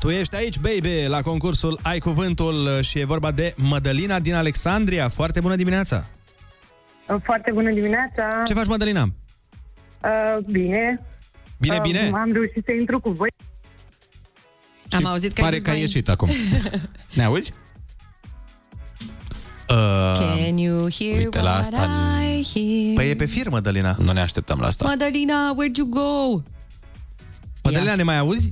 [0.00, 5.08] Tu ești aici, baby, la concursul Ai Cuvântul și e vorba de Mădălina din Alexandria.
[5.08, 6.06] Foarte bună dimineața!
[7.22, 8.42] Foarte bună dimineața!
[8.46, 9.02] Ce faci, Mădălina?
[9.02, 11.00] Uh, bine.
[11.58, 12.10] Bine, Uh, bine?
[12.14, 13.28] Am reușit să intru cu voi.
[14.90, 16.30] Am auzit că ai Pare zis că ai mai- ieșit acum.
[17.14, 17.52] Ne auzi?
[19.68, 19.76] Uh,
[20.18, 21.88] Can you hear Uite, la what asta-
[22.38, 22.94] I hear?
[22.94, 23.96] Păi e pe fir, Mădălina.
[23.98, 24.88] Nu ne așteptăm la asta.
[24.88, 26.42] Madalina, where'd you go?
[27.64, 28.48] Mădălina, ne mai auzi?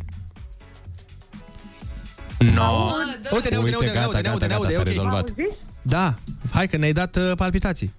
[2.38, 2.92] No.
[3.32, 4.72] Uite, ne aude, ne Uite, aude, ne gata, aude, ne gata, aude, ne gata, aude,
[4.72, 4.86] s-a ok.
[4.86, 5.34] rezolvat.
[5.82, 6.14] Da,
[6.52, 7.94] hai că ne-ai dat uh, palpitații.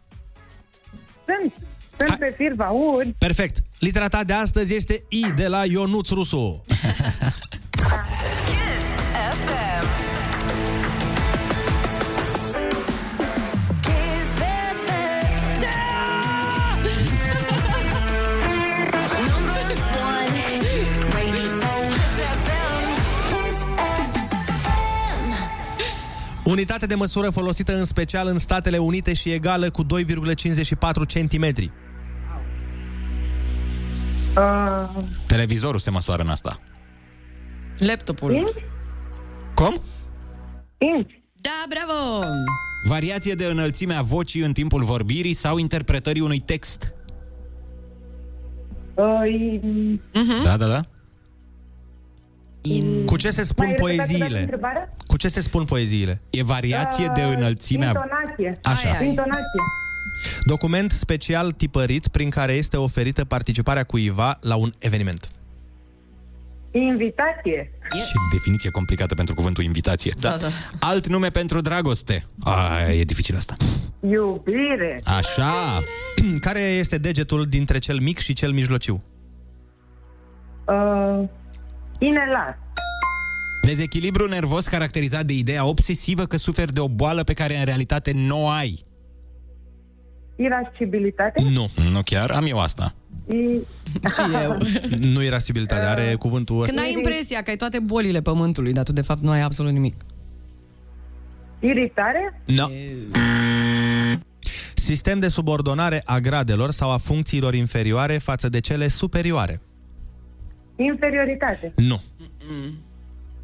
[1.25, 1.53] Sunt,
[1.97, 3.13] sunt pe fir, vă aud.
[3.17, 3.57] Perfect.
[3.79, 6.61] Litera ta de astăzi este I de la Ionuț Rusu.
[26.47, 29.87] Unitate de măsură folosită în special în Statele Unite și egală cu 2,54
[31.13, 31.71] cm.
[34.37, 34.95] Uh,
[35.27, 36.59] Televizorul se măsoară în asta.
[37.77, 38.53] Laptopul.
[39.53, 39.81] Cum?
[41.33, 42.25] Da, bravo!
[42.87, 46.93] Variație de înălțime a vocii în timpul vorbirii sau interpretării unui text.
[50.15, 50.81] uh, Da, da, da.
[53.05, 54.59] Cu ce se spun mai repetați odată poeziile?
[55.17, 55.17] Întrebarea?
[55.17, 56.21] Cu ce se spun poeziile?
[56.29, 57.87] E variație de Uh, înălțime a...
[57.87, 58.59] Intonație.
[58.63, 59.03] Așa.
[59.03, 59.61] Intonație.
[60.45, 65.29] Document special tipărit prin care este oferită participarea cuiva la un eveniment.
[66.71, 67.71] Invitație.
[67.95, 70.13] Și definiție complicată pentru cuvântul invitație.
[70.19, 70.29] Da.
[70.29, 70.47] Da, da.
[70.79, 72.25] Alt nume pentru dragoste.
[72.39, 73.55] A, e dificil asta.
[73.99, 74.99] Iubire.
[75.03, 75.83] Așa.
[76.39, 79.03] Care este degetul dintre cel mic și cel mijlociu?
[80.65, 81.23] Uh,
[81.99, 82.66] inelat.
[83.67, 88.11] Dezechilibru nervos caracterizat de ideea obsesivă că suferi de o boală pe care în realitate
[88.11, 88.83] nu o ai.
[90.35, 91.39] Irascibilitate.
[91.49, 91.69] Nu.
[91.91, 92.95] Nu chiar, am eu asta.
[93.27, 93.33] I...
[94.07, 94.57] Și eu.
[95.13, 96.73] Nu irascibilitate, are cuvântul ăsta.
[96.73, 99.71] Când ai impresia că ai toate bolile pământului, dar tu de fapt nu ai absolut
[99.71, 99.95] nimic.
[101.59, 102.37] Iritare.
[102.45, 102.67] No.
[104.73, 109.61] Sistem de subordonare a gradelor sau a funcțiilor inferioare față de cele superioare.
[110.75, 111.73] Inferioritate.
[111.75, 112.01] Nu.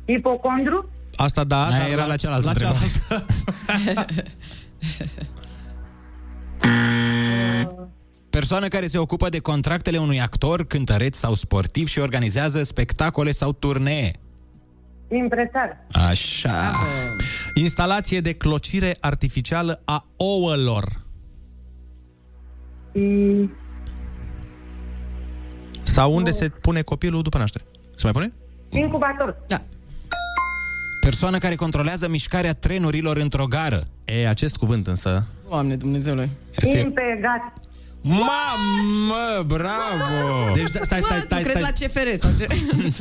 [0.06, 0.90] Ipocondru.
[1.16, 2.92] Asta da, Aia dar era la cealaltă la întrebare.
[3.08, 3.26] cealaltă.
[8.30, 13.52] Persoană care se ocupă de contractele unui actor, cântăreț sau sportiv și organizează spectacole sau
[13.52, 14.12] turnee.
[15.12, 15.86] Impresar.
[15.92, 16.76] Așa.
[17.54, 21.02] Instalație de clocire artificială a ouălor.
[22.92, 23.50] I...
[25.84, 27.64] Sau unde se pune copilul după naștere.
[27.92, 28.32] Se mai pune?
[28.70, 29.38] Incubator.
[29.48, 29.62] Da.
[31.04, 33.88] Persoană care controlează mișcarea trenurilor într-o gară.
[34.06, 35.28] E, acest cuvânt însă...
[35.50, 36.30] Doamne Dumnezeule.
[36.56, 36.78] Este...
[36.78, 37.54] Impegat.
[38.02, 40.54] Mamă, bravo!
[40.54, 41.88] Deci, da, stai, stai, Bă, stai, tu crezi la stai.
[41.88, 42.48] CFR sau ce?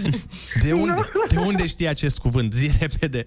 [0.64, 0.94] De unde,
[1.28, 2.52] de unde știi acest cuvânt?
[2.52, 3.26] Zi repede.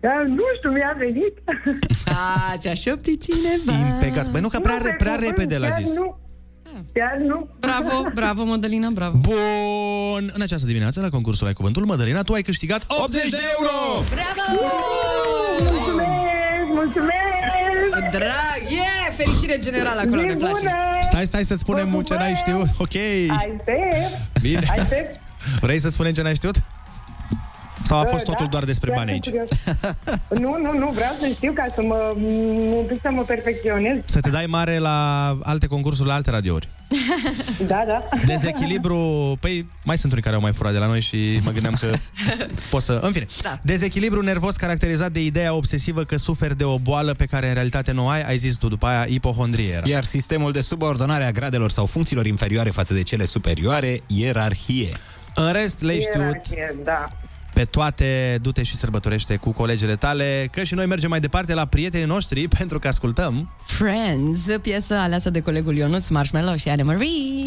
[0.00, 1.34] Da, nu știu, mi-a venit.
[2.50, 3.88] A, ți-a șoptit cineva.
[3.88, 4.30] Impegat.
[4.30, 5.94] Băi, nu, că prea, Nu, pe prea cuvânt, repede l-a chiar zis.
[5.94, 6.18] Nu.
[6.94, 7.48] Chiar nu.
[7.60, 9.16] Bravo, bravo, Madalina, bravo.
[9.18, 10.30] Bun!
[10.34, 14.04] În această dimineață, la concursul Ai Cuvântul, Mădălina, tu ai câștigat 80 de euro!
[14.10, 14.60] Bravo!
[15.62, 18.10] Mulțumesc, mulțumesc!
[18.10, 19.14] Drag, yeah!
[19.16, 20.74] Fericire generală acolo, ne place.
[21.02, 22.66] Stai, stai să-ți spunem ce n-ai știut.
[22.78, 22.94] Ok.
[23.36, 24.40] Aștept.
[24.40, 24.66] Bine.
[24.78, 25.20] Aștept.
[25.60, 26.56] Vrei să spunem ce n-ai știut?
[27.88, 29.24] Sau a fost Da, totul doar despre chiar bani aici?
[29.26, 29.48] sunt
[30.28, 30.40] curios.
[30.40, 32.14] Nu, nu, nu, vreau să știu ca să mă,
[32.76, 33.96] un pic să mă perfecționez.
[34.04, 36.68] Să te dai mare la alte concursuri, la alte radiouri.
[37.66, 38.08] Da, da.
[38.26, 38.96] Dezechilibru,
[39.40, 41.90] păi mai sunt unii care au mai furat de la noi și mă gândeam că
[42.70, 43.00] pot să...
[43.02, 43.58] În fine, Da.
[43.62, 47.92] dezechilibru nervos caracterizat de ideea obsesivă că suferi de o boală pe care în realitate
[47.92, 49.88] nu o ai, ai zis tu după aia, ipohondrie era.
[49.88, 54.88] Iar sistemul de subordonare a gradelor sau funcțiilor inferioare față de cele superioare, ierarhie.
[55.34, 57.08] În rest, le știut Ierarhie, Da.
[57.58, 61.64] Pe toate, du-te și sărbătorește cu colegele tale, că și noi mergem mai departe la
[61.66, 67.42] prietenii noștri pentru că ascultăm Friends, piesă aleasă de colegul Ionuț Marshmallow și Anne Marie.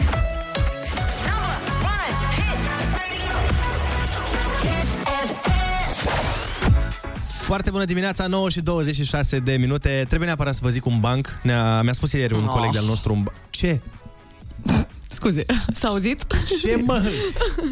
[7.27, 9.89] Foarte bună dimineața, 9 și 26 de minute.
[10.07, 11.39] Trebuie neapărat să vă zic un banc.
[11.41, 12.49] Ne-a, mi-a spus ieri un Oh.
[12.53, 13.81] coleg de-al nostru un ba- Ce?
[15.11, 15.45] Scuze,
[15.79, 16.25] s-a auzit?
[16.61, 17.01] Ce, mă?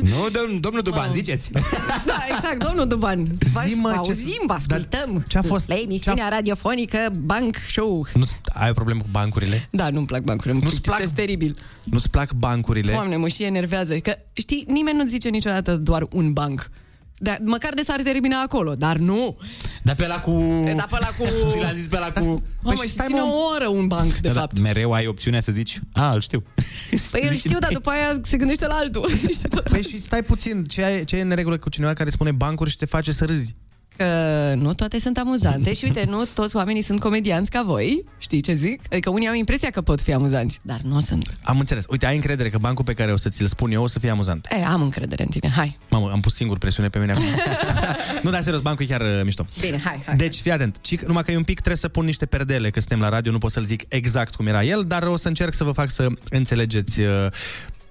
[0.01, 1.51] Nu, domn, domnul Duban, ziceți.
[2.05, 3.27] Da, exact, domnul Duban.
[3.53, 5.23] Vă Zi-mă, ce- auzim, vă ascultăm.
[5.27, 5.67] ce-a fost?
[5.67, 8.05] La emisiunea radiofonică Bank Show.
[8.13, 8.23] Nu
[8.53, 9.67] ai o problemă cu bancurile?
[9.71, 10.95] Da, nu-mi plac bancurile, îmi Nu-ți plac?
[10.95, 11.57] plictisesc teribil.
[11.83, 12.91] Nu-ți plac bancurile?
[12.91, 13.97] Doamne, mă și enervează.
[13.97, 16.69] Că, știi, nimeni nu zice niciodată doar un banc.
[17.21, 19.37] Da, măcar de s-ar termina acolo, dar nu.
[19.83, 20.31] Dar pe la cu...
[20.75, 21.25] Da, pe la cu...
[21.51, 22.43] Ți l-a zis pe la cu...
[22.63, 24.59] Mamă, și ține o oră un banc, de Da, da, fapt.
[24.59, 26.43] mereu ai opțiunea să zici, a, îl știu.
[27.11, 29.09] Păi îl știu, dar după aia se gândește la altul.
[29.69, 32.69] Păi și stai puțin, ce, e- ce e în regulă cu cineva care spune bancuri
[32.69, 33.55] și te face să râzi?
[33.99, 38.41] Că nu toate sunt amuzante și uite, nu toți oamenii sunt comedianți ca voi, știi
[38.41, 38.81] ce zic?
[38.91, 41.37] Adică unii au impresia că pot fi amuzanți, dar nu sunt.
[41.43, 41.83] Am înțeles.
[41.87, 44.09] Uite, ai încredere că bancul pe care o să ți-l spun eu o să fie
[44.09, 44.47] amuzant.
[44.59, 45.77] E, am încredere în tine, hai.
[45.89, 47.23] Mamă, am pus singur presiune pe mine acum.
[48.23, 49.45] nu, dar serios, bancul e chiar uh, mișto.
[49.61, 50.15] Bine, hai, hai.
[50.15, 50.77] Deci, fii atent.
[50.81, 53.31] Cic, numai că e un pic trebuie să pun niște perdele, că suntem la radio,
[53.31, 55.89] nu pot să-l zic exact cum era el, dar o să încerc să vă fac
[55.89, 57.07] să înțelegeți uh,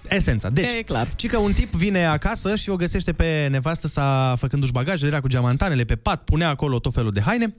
[0.09, 0.51] esența.
[0.51, 1.09] Deci, E clar.
[1.17, 5.21] ci că un tip vine acasă și o găsește pe nevastă sa făcându-și bagajele, era
[5.21, 7.57] cu geamantanele pe pat, punea acolo tot felul de haine.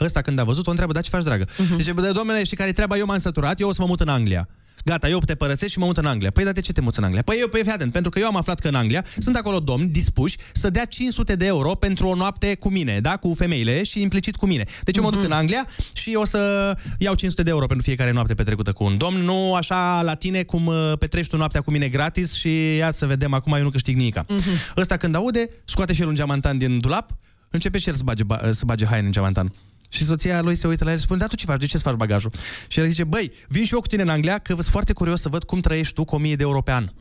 [0.00, 1.44] Ăsta când a văzut, o întreabă, da, ce faci, dragă?
[1.44, 1.76] Uh-huh.
[1.76, 2.96] Deci, bă, domnule, știi care e treaba?
[2.96, 4.48] Eu m-am săturat, eu o să mă mut în Anglia.
[4.84, 6.30] Gata, eu te părăsesc și mă mut în Anglia.
[6.30, 7.22] Păi, dar de ce te muți în Anglia?
[7.22, 9.60] Păi, eu, păi, fii atent, pentru că eu am aflat că în Anglia sunt acolo
[9.60, 13.16] domni dispuși să dea 500 de euro pentru o noapte cu mine, da?
[13.16, 14.64] Cu femeile și implicit cu mine.
[14.82, 18.10] Deci eu mă duc în Anglia și o să iau 500 de euro pentru fiecare
[18.10, 21.70] noapte petrecută cu un domn, nu așa la tine cum uh, petreci tu noaptea cu
[21.70, 24.24] mine gratis și ia să vedem, acum eu nu câștig nimica.
[24.28, 24.40] Mhm.
[24.76, 27.16] Ăsta când aude, scoate și el un geamantan din dulap,
[27.50, 29.52] începe și el să bage, ba- să bage haine în geamantan.
[29.94, 31.60] Și soția lui se uită la el și spune, da, tu ce faci?
[31.60, 32.30] De ce să faci bagajul?
[32.66, 35.20] Și el zice, băi, vin și eu cu tine în Anglia, că sunt foarte curios
[35.20, 36.88] să văd cum trăiești tu cu 1000 de euro pe an.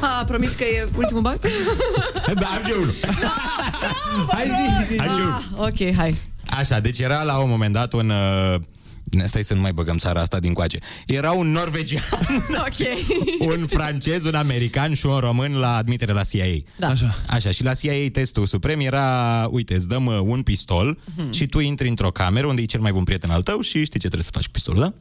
[0.00, 1.40] A, promis că e ultimul banc?
[2.40, 2.94] Da, am și eu unul.
[4.30, 4.98] Hai zi, zi.
[5.00, 6.14] Am și eu Ah, ok, hai.
[6.50, 8.10] Așa, deci era la un moment dat un...
[8.10, 8.60] Uh,
[9.24, 10.78] Stai să nu mai băgăm țara asta din coace.
[11.06, 12.02] Era un norvegian,
[12.66, 12.88] ok.
[13.38, 16.44] un francez, un american și un român la admitere la CIA.
[16.76, 16.86] Da.
[16.86, 17.14] Așa.
[17.28, 21.32] Așa, și la CIA testul suprem era, uite, îți dăm uh, un pistol Mhm.
[21.32, 24.00] și tu intri într-o cameră unde e cel mai bun prieten al tău și știi
[24.00, 24.92] ce trebuie să faci cu pistolul, da?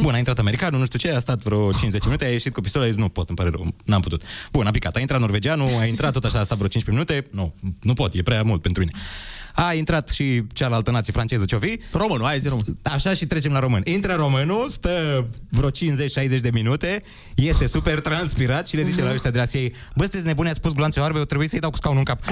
[0.00, 2.60] Bun, a intrat americanul, nu știu ce, a stat vreo 50 minute, a ieșit cu
[2.60, 4.22] pistolul, a zis, nu pot, îmi pare rău, n-am putut.
[4.52, 7.30] Bun, a picat, a intrat norvegianul, a intrat tot așa, a stat vreo 15 minute,
[7.36, 8.98] nu, nu pot, e prea mult pentru mine.
[9.54, 11.80] A intrat și cealaltă nație franceză, ce-o fi?
[11.92, 12.64] Românul, hai zi român.
[12.82, 13.82] Așa și trecem la român.
[13.84, 17.02] Intră românul, stă vreo 50-60 de minute,
[17.34, 19.58] este super transpirat și le zice la ăștia de la CIA,
[19.94, 22.20] bă, sunteți nebuni, ați spus gloanțe oarbe, eu trebuie să-i dau cu scaunul în cap.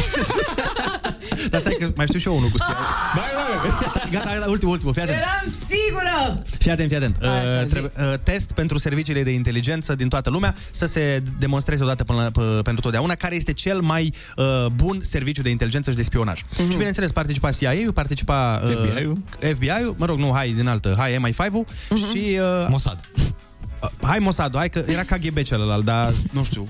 [1.50, 2.76] Dar stai că mai știu și eu unul cu CIA.
[3.14, 3.70] Bai, bai,
[4.10, 5.18] Gata, gata, ultimul, ultimul, fii atent.
[5.18, 6.44] Eram sigură!
[6.58, 7.16] Fii atent, fii atent.
[7.22, 7.70] Așa, Uh, zi.
[7.70, 12.18] trebuie, uh, test pentru serviciile de inteligență din toată lumea să se demonstreze odată până
[12.22, 16.02] la, p- pentru totdeauna care este cel mai uh, bun serviciu de inteligență și de
[16.02, 16.40] spionaj.
[16.56, 19.24] Și bineînțeles, participa CIA-ul, participa uh, FBI-ul.
[19.38, 21.66] FBI-ul, mă rog, nu, hai din altă, hai MI5-ul
[22.10, 22.38] și...
[22.38, 23.00] Uh, Mossad.
[23.16, 26.68] uh, hai Mossad, hai că era KGB celălalt, dar nu știu.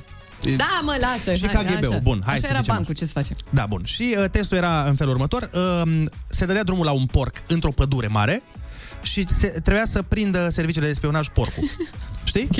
[0.57, 1.35] Da, mă, lasă.
[1.35, 2.01] Și hai, KGB-ul, așa.
[2.03, 3.37] bun, hai Așa să era zicem bancul, ce să facem?
[3.51, 3.83] Da, bun.
[3.85, 5.49] Și uh, testul era în felul următor.
[5.53, 8.43] Uh, se dădea drumul la un porc într-o pădure mare
[9.09, 11.65] și se, trebuia să prindă serviciile de spionaj porcul.
[12.29, 12.49] Știi?
[12.51, 12.57] Ok.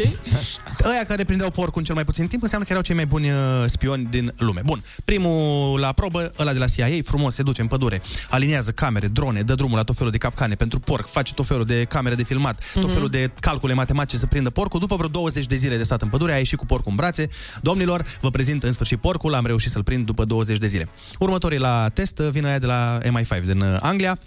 [0.91, 3.31] Ăia care prindeau porcul în cel mai puțin timp înseamnă că erau cei mai buni
[3.31, 3.37] uh,
[3.67, 4.61] spioni din lume.
[4.65, 9.07] Bun, primul la probă, ăla de la CIA, frumos, se duce în pădure, aliniază camere,
[9.07, 12.15] drone, dă drumul la tot felul de capcane pentru porc, face tot felul de camere
[12.15, 14.81] de filmat, tot felul de calcule matematice să prindă porcul.
[14.81, 17.29] După vreo 20 de zile de stat în pădure, a ieșit cu porcul în brațe.
[17.63, 20.89] Domnilor, vă prezint în sfârșit porcul, am reușit să-l prind după 20 de zile.
[21.19, 24.19] Următorii la test uh, vin aia de la MI5 din uh, Anglia,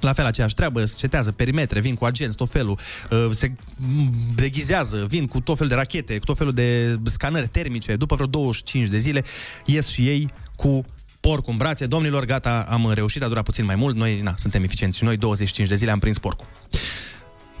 [0.00, 2.78] la fel aceeași treabă, setează perimetre, vin cu agenți, tot felul,
[3.10, 7.48] uh, se m, deghizează, vin cu tot felul de rachete, cu tot felul de scanări
[7.48, 7.96] termice.
[7.96, 9.24] După vreo 25 de zile,
[9.64, 10.84] ies și ei cu
[11.20, 11.86] porcul în brațe.
[11.86, 13.96] Domnilor, gata, am reușit, a durat puțin mai mult.
[13.96, 16.46] Noi, na, suntem eficienți și noi 25 de zile am prins porcul.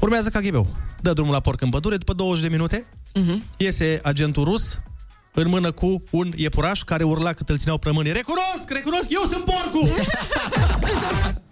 [0.00, 0.66] Urmează KGB-ul.
[1.02, 2.86] Dă drumul la porc în pădure, după 20 de minute,
[3.56, 4.78] iese agentul rus
[5.32, 8.12] în mână cu un iepuraș care urla cât îl țineau prămânii.
[8.12, 9.88] Recunosc, recunosc, eu sunt porcul!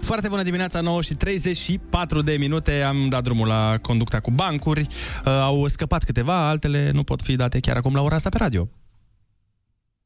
[0.00, 2.82] Foarte bună dimineața, 9 și 34 de minute.
[2.82, 4.80] Am dat drumul la conducta cu bancuri.
[4.80, 8.36] Uh, Au scăpat câteva, altele nu pot fi date chiar acum la ora asta pe
[8.36, 8.68] radio.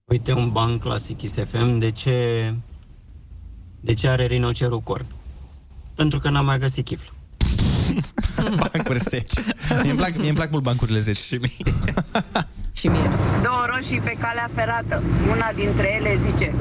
[0.05, 2.15] Uite un banc clasic SFM De ce,
[3.81, 5.07] de ce are rinocerul corn?
[5.95, 7.14] Pentru că n-am mai găsit chiflă
[8.73, 9.33] Bancuri seci.
[9.83, 11.17] Mie îmi plac, mie îmi plac mult bancurile seci.
[11.17, 11.75] Și mie.
[12.79, 13.11] Și mie.
[13.43, 15.03] Două roșii pe calea ferată.
[15.31, 16.55] Una dintre ele zice,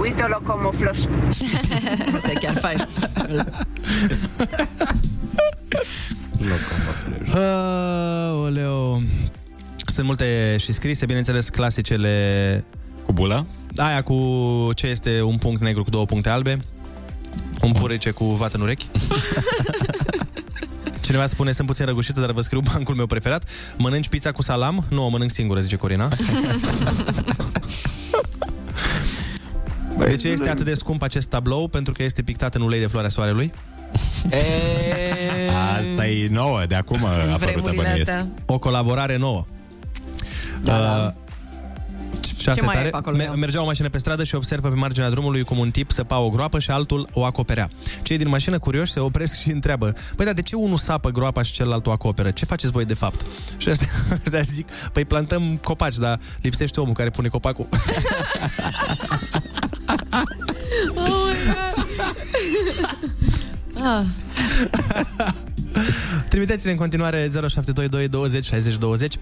[0.00, 0.98] uite o locomofloș.
[2.16, 2.88] Asta e chiar fain.
[8.44, 9.02] Oleo.
[9.86, 12.64] Sunt multe și scrise, bineînțeles, clasicele...
[13.04, 13.46] Cu bula?
[13.76, 14.16] Aia cu
[14.74, 16.58] ce este un punct negru cu două puncte albe.
[17.62, 18.88] Un purece cu vată în urechi.
[21.12, 23.48] Cineva spune, sunt puțin răgușită, dar vă scriu bancul meu preferat.
[23.76, 24.84] Mănânci pizza cu salam?
[24.88, 26.08] Nu, o mănânc singură, zice Corina.
[29.98, 31.68] De ce este atât de scump acest tablou?
[31.68, 33.52] Pentru că este pictat în ulei de floarea soarelui.
[35.78, 38.00] Asta e nouă, de acum a apărut vremurile bănuiesc.
[38.10, 38.28] astea.
[38.46, 39.46] O colaborare nouă.
[40.62, 41.14] Da, da.
[42.42, 42.90] Și asta Ce e mai e tare.
[42.90, 43.38] pe acolo, Ioan?
[43.38, 46.28] Mergea o mașină pe stradă și observă pe marginea drumului cum un tip săpa o
[46.28, 47.68] groapă și altul o acoperea.
[48.02, 51.42] Cei din mașină, curioși, se opresc și întreabă Păi dar de ce unul sapă groapa
[51.42, 52.30] și celălalt o acoperă?
[52.30, 53.24] Ce faceți voi de fapt?
[53.56, 53.88] Și ăștia,
[54.24, 57.68] ăștia zic, păi plantăm copaci, dar lipsește omul care pune copacul.
[60.94, 61.86] Oh my God.
[63.82, 64.04] Ah.
[66.28, 69.14] Trimiteți-ne în continuare 0722 20 60 20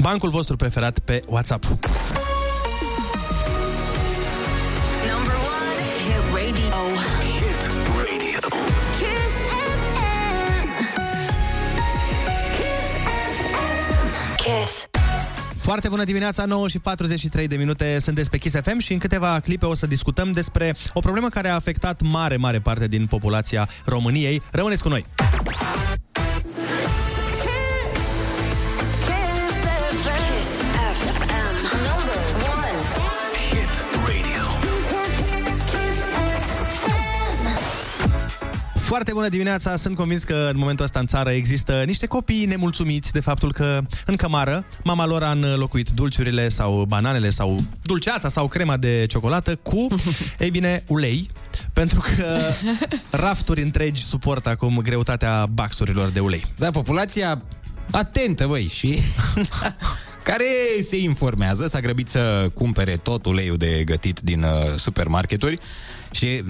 [0.00, 1.78] bancul vostru preferat pe WhatsApp.
[15.68, 19.40] Foarte bună dimineața, 9 și 43 de minute sunteți pe Kiss FM și în câteva
[19.40, 23.68] clipe o să discutăm despre o problemă care a afectat mare, mare parte din populația
[23.84, 24.42] României.
[24.50, 25.06] Rămâneți cu noi!
[38.88, 39.76] Foarte bună dimineața!
[39.76, 43.80] Sunt convins că în momentul ăsta în țară există niște copii nemulțumiți de faptul că
[44.06, 49.56] în cămară mama lor a înlocuit dulciurile sau bananele sau dulceața sau crema de ciocolată
[49.56, 49.86] cu,
[50.38, 51.30] ei bine, ulei.
[51.72, 52.40] Pentru că
[53.26, 56.44] rafturi întregi suportă acum greutatea baxurilor de ulei.
[56.56, 57.42] Da, populația
[57.90, 58.98] atentă, băi, și
[60.28, 60.44] care
[60.82, 65.58] se informează, s-a grăbit să cumpere tot uleiul de gătit din uh, supermarketuri
[66.10, 66.44] și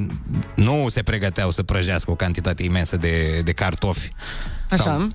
[0.54, 4.12] nu se pregăteau să prăjească o cantitate imensă de, de cartofi.
[4.70, 4.82] Așa.
[4.82, 5.08] Sau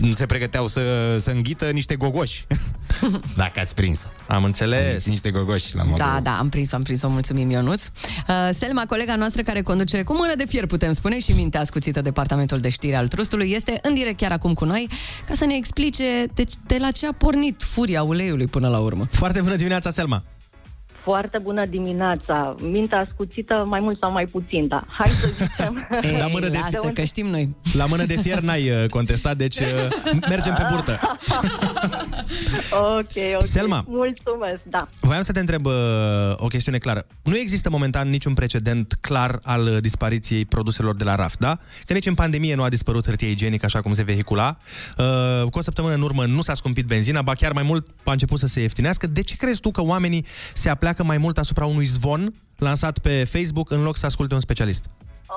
[0.00, 2.46] nu se pregăteau să, să înghită niște gogoși.
[3.36, 4.06] Dacă ați prins.
[4.28, 5.06] Am înțeles.
[5.06, 5.98] Niște gogoși la modul.
[5.98, 7.84] Da, da, am prins-o, am prins-o, mulțumim Ionuț.
[7.86, 12.00] Uh, Selma, colega noastră care conduce cu mână de fier, putem spune, și minte ascuțită
[12.00, 14.88] departamentul de știri al Trustului, este în direct chiar acum cu noi
[15.26, 19.08] ca să ne explice de, de la ce a pornit furia uleiului până la urmă.
[19.10, 20.22] Foarte bună dimineața, Selma!
[21.02, 22.54] Foarte bună dimineața.
[22.60, 24.84] Mintea ascuțită mai mult sau mai puțin, da.
[24.88, 25.88] Hai să zicem...
[26.20, 27.56] La mână de- lasă, că știm noi.
[27.72, 29.66] La mână de fier n-ai uh, contestat, deci uh,
[30.28, 31.00] mergem pe burtă.
[32.72, 33.42] ok, ok.
[33.42, 33.84] Selma.
[33.86, 34.86] Mulțumesc, da.
[35.00, 35.72] Voiam să te întreb uh,
[36.36, 37.06] o chestiune clară.
[37.22, 41.58] Nu există momentan niciun precedent clar al uh, dispariției produselor de la raft, da?
[41.86, 44.56] Că nici în pandemie nu a dispărut hârtie igienică așa cum se vehicula.
[44.98, 48.12] Uh, cu o săptămână în urmă nu s-a scumpit benzina, ba chiar mai mult a
[48.12, 49.06] început să se ieftinească.
[49.06, 50.24] De ce crezi tu că oamenii
[50.54, 54.40] se apleacă mai mult asupra unui zvon lansat pe Facebook în loc să asculte un
[54.40, 54.84] specialist?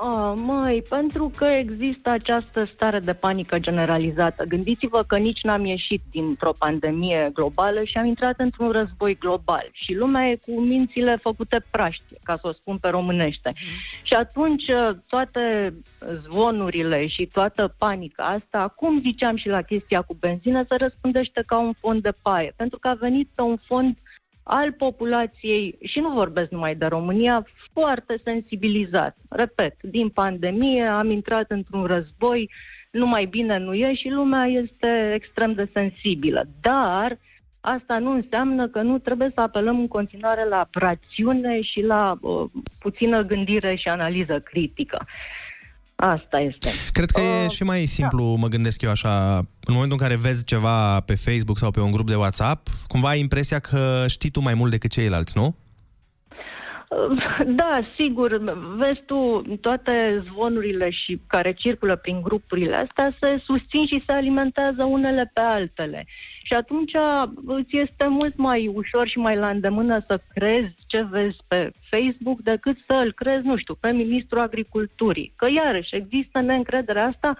[0.02, 4.44] Oh, măi, pentru că există această stare de panică generalizată.
[4.44, 9.68] Gândiți-vă că nici n-am ieșit dintr-o pandemie globală și am intrat într-un război global.
[9.72, 13.52] Și lumea e cu mințile făcute praștie, ca să o spun pe românește.
[14.02, 14.64] Și atunci
[15.06, 15.74] toate
[16.22, 21.58] zvonurile și toată panica asta, cum ziceam și la chestia cu benzină, se răspândește ca
[21.58, 22.52] un fond de paie.
[22.56, 23.96] Pentru că a venit pe un fond
[24.44, 29.16] al populației, și nu vorbesc numai de România, foarte sensibilizat.
[29.28, 32.50] Repet, din pandemie am intrat într-un război,
[32.90, 36.44] nu mai bine nu e și lumea este extrem de sensibilă.
[36.60, 37.18] Dar
[37.60, 42.50] asta nu înseamnă că nu trebuie să apelăm în continuare la rațiune și la uh,
[42.78, 45.06] puțină gândire și analiză critică.
[45.96, 46.70] Asta este.
[46.92, 50.44] Cred că e și mai simplu, mă gândesc eu așa, în momentul în care vezi
[50.44, 54.40] ceva pe Facebook sau pe un grup de WhatsApp, cumva ai impresia că știi tu
[54.40, 55.56] mai mult decât ceilalți, nu?
[57.46, 58.36] Da, sigur,
[58.76, 64.84] vezi tu, toate zvonurile și care circulă prin grupurile astea se susțin și se alimentează
[64.84, 66.06] unele pe altele.
[66.42, 66.92] Și atunci
[67.46, 72.40] îți este mult mai ușor și mai la îndemână să crezi ce vezi pe Facebook
[72.40, 75.32] decât să îl crezi, nu știu, pe ministrul agriculturii.
[75.36, 77.36] Că iarăși există neîncrederea asta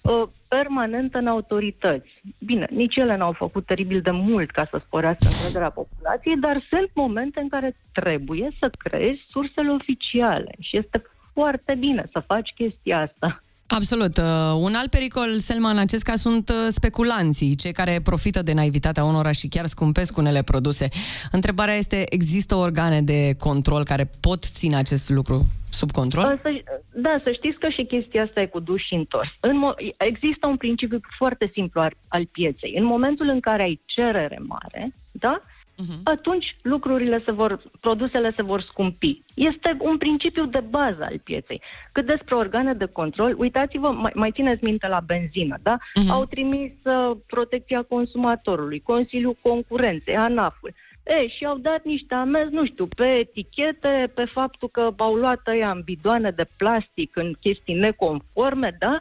[0.00, 2.22] uh, permanentă în autorități.
[2.38, 6.90] Bine, nici ele n-au făcut teribil de mult ca să sporească încrederea populației, dar sunt
[6.94, 11.02] momente în care trebuie să crezi sursele oficiale și este
[11.32, 13.42] foarte bine să faci chestia asta.
[13.66, 14.16] Absolut.
[14.16, 14.24] Uh,
[14.56, 19.04] un alt pericol, Selma, în acest caz sunt uh, speculanții, cei care profită de naivitatea
[19.04, 20.88] unora și chiar scumpesc unele produse.
[21.30, 26.38] Întrebarea este, există organe de control care pot ține acest lucru sub control?
[26.42, 29.28] Să, da, să știți că și chestia asta e cu duș și întors.
[29.40, 32.74] În mo- există un principiu foarte simplu al, al pieței.
[32.76, 35.42] În momentul în care ai cerere mare, da?
[35.80, 36.02] Uh-huh.
[36.02, 39.22] Atunci lucrurile se vor, produsele se vor scumpi.
[39.34, 41.62] Este un principiu de bază al pieței.
[41.92, 45.76] Cât despre organe de control, uitați-vă, mai, mai țineți minte la benzină, da?
[45.78, 46.08] Uh-huh.
[46.08, 50.74] Au trimis uh, protecția consumatorului, Consiliul Concurenței, ANAF-ul.
[51.02, 55.46] E, și au dat niște amenzi, nu știu, pe etichete, pe faptul că au luat
[55.46, 58.98] ăia în bidoane de plastic în chestii neconforme, da?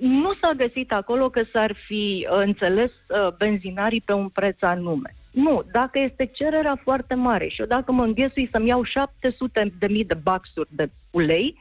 [0.00, 5.14] Nu s-a găsit acolo că s-ar fi uh, înțeles uh, benzinarii pe un preț anume.
[5.32, 9.86] Nu, dacă este cererea foarte mare și eu dacă mă înghesui să-mi iau 700 de
[9.86, 11.58] mii de baxuri de ulei,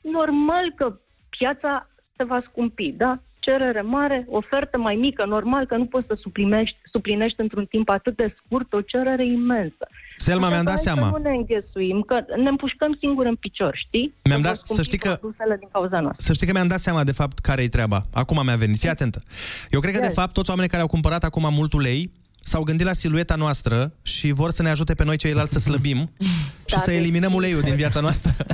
[0.00, 0.98] normal că
[1.38, 3.18] piața se va scumpi, da?
[3.46, 8.16] Cerere mare, ofertă mai mică, normal că nu poți să suplinești, suplinești într-un timp atât
[8.16, 9.84] de scurt o cerere imensă.
[10.16, 11.10] Selma, mi-am dat Hai seama.
[11.10, 14.14] Să nu ne înghesuim, că ne împușcăm singuri în picior, știi?
[14.24, 16.24] Mi-am Că dat- vor scumpi să știi că- produsele din cauza noastră.
[16.26, 18.06] Să știi că mi-am dat seama de fapt care e treaba.
[18.12, 18.78] Acum mi-a venit.
[18.78, 19.22] Fii atentă.
[19.70, 20.14] Eu cred că de Yes.
[20.14, 22.10] fapt toți oamenii care au cumpărat acum mult ulei
[22.44, 26.10] s-au gândit la silueta noastră și vor să ne ajute pe noi ceilalți să slăbim
[26.70, 28.32] și Da, să deci- eliminăm uleiul din viața noastră.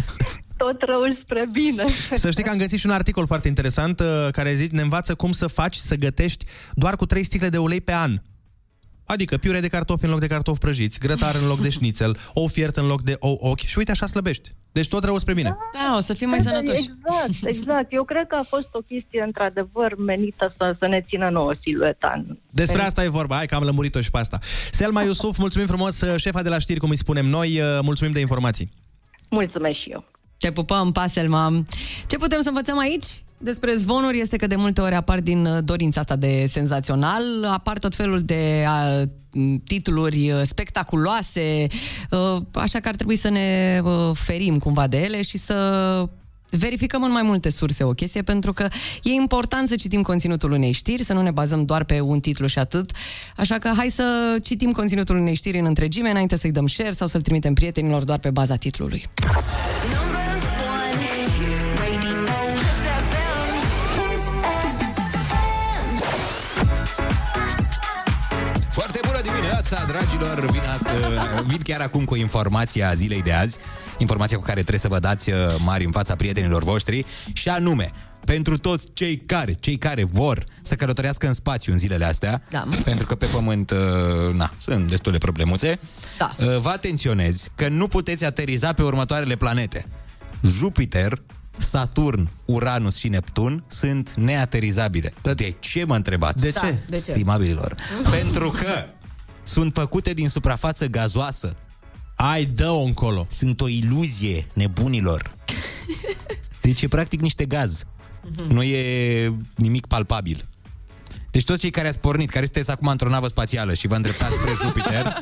[0.58, 1.84] Tot răul spre bine.
[2.14, 5.14] Să știi că am găsit și un articol foarte interesant uh, care zice, ne învață
[5.14, 6.44] cum să faci să gătești
[6.74, 8.20] doar cu 3 sticle de ulei pe an.
[9.06, 12.46] Adică piure de cartofi în loc de cartofi prăjiți, grătar în loc de șnițel, ou
[12.46, 14.50] fiert în loc de ou ochi și uite așa slăbești.
[14.72, 15.56] Deci tot rău spre bine.
[15.74, 16.78] Da, o să fim mai Da, sănătoși.
[16.78, 17.86] Exact, exact.
[17.92, 22.12] Eu cred că a fost o chestie într-adevăr menită să, să ne țină nouă silueta.
[22.16, 24.38] în- Despre asta e vorba, hai că am lămurit-o și pe asta.
[24.70, 28.12] Selma Iusuf, mulțumim frumos, uh, șefa de la știri, cum îi spunem noi, uh, mulțumim
[28.12, 28.70] de informații.
[29.30, 30.04] Mulțumesc și eu.
[30.38, 31.62] Te pupăm, Paselma.
[32.06, 33.04] Ce putem să învățăm aici?
[33.38, 37.78] Despre zvonuri este că de multe ori apar din uh, dorința asta de senzațional, apar
[37.78, 39.04] tot felul de a,
[39.64, 41.66] titluri uh, spectaculoase,
[42.10, 46.08] uh, așa că ar trebui să ne uh, ferim cumva de ele și să
[46.50, 48.68] verificăm în mai multe surse o chestie, pentru că
[49.02, 52.46] e important să citim conținutul unei știri, să nu ne bazăm doar pe un titlu
[52.46, 52.90] și atât.
[53.36, 57.06] Așa că hai să citim conținutul unei știri în întregime înainte să-i dăm share sau
[57.06, 59.04] să-l trimitem prietenilor doar pe baza titlului.
[69.88, 70.50] Dragilor!
[70.50, 70.82] Vin, as,
[71.46, 73.56] vin chiar acum cu informația zilei de azi,
[73.98, 77.90] informația cu care trebuie să vă dați uh, mari în fața prietenilor voștri, și anume,
[78.24, 82.64] pentru toți cei care, cei care vor să călătorească în spațiu în zilele astea, Da.
[82.84, 85.78] pentru că pe pământ, uh, na, sunt destule problemuțe,
[86.18, 86.34] Da.
[86.38, 89.86] uh, vă atenționezi că nu puteți ateriza pe următoarele planete.
[90.42, 91.22] Jupiter,
[91.58, 95.12] Saturn, Uranus și Neptun sunt neaterizabile.
[95.34, 96.42] De ce mă întrebați?
[96.42, 96.60] De ce?
[96.60, 97.10] Da, de ce?
[97.10, 97.74] Stimabililor.
[98.10, 98.84] Pentru că
[99.48, 101.56] sunt făcute din suprafață gazoasă.
[102.16, 103.26] Ai, dă-o încolo.
[103.28, 105.30] Sunt o iluzie nebunilor.
[106.60, 107.82] Deci e practic niște gaz.
[108.48, 110.44] Nu e nimic palpabil.
[111.30, 114.34] Deci toți cei care ați pornit, care sunteți acum într-o navă spațială și vă îndreptați
[114.34, 115.18] spre Jupiter,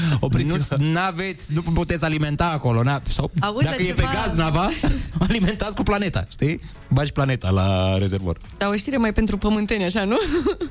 [0.78, 2.82] nu aveți, nu puteți alimenta acolo.
[2.82, 4.68] Na, sau Auzi, dacă dar e pe ceva- gaz nava,
[5.28, 6.60] alimentați cu planeta, știi?
[6.88, 8.36] Bagi planeta la rezervor.
[8.58, 10.16] Dar o știre mai pentru pământeni, așa, nu?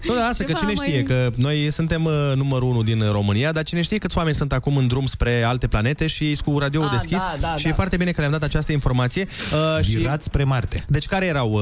[0.08, 3.12] Nu, da, asta că Ceva cine mai- știe, că noi suntem uh, numărul unu din
[3.12, 6.53] România, dar cine știe câți oameni sunt acum în drum spre alte planete și sunt
[6.53, 7.70] cu radioul Ah, deschis da, da, și da.
[7.70, 9.28] e foarte bine că le-am dat această informație.
[9.78, 9.95] Uh, și...
[9.95, 10.86] Virați spre Marte.
[10.88, 11.52] Deci care erau...
[11.52, 11.62] Uh...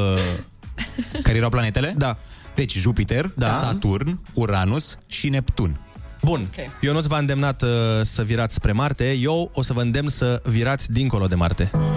[1.24, 1.94] Care erau planetele?
[1.98, 2.18] Da.
[2.56, 3.50] Deci Jupiter, Da.
[3.50, 5.80] Saturn, Uranus și Neptun.
[6.22, 6.70] Bun, okay.
[6.82, 7.70] eu nu-ți v-am îndemnat uh,
[8.02, 11.72] să virați spre Marte, eu o să vă îndemn să virați dincolo de Marte.
[11.74, 11.90] Oh,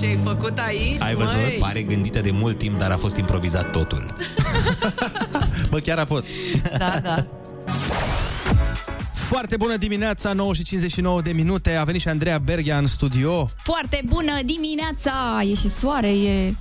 [0.00, 1.34] ce-ai făcut aici, Ai văzut?
[1.34, 1.56] măi?
[1.60, 4.06] Pare gândită de mult timp, dar a fost improvizat totul.
[5.70, 6.26] Bă, chiar a fost.
[6.78, 7.24] Da, da.
[9.34, 11.74] Foarte bună dimineața, 9 și 59 de minute.
[11.74, 13.50] A venit și Andreea Berghia în studio.
[13.56, 15.42] Foarte bună dimineața!
[15.50, 16.54] E și soare, e...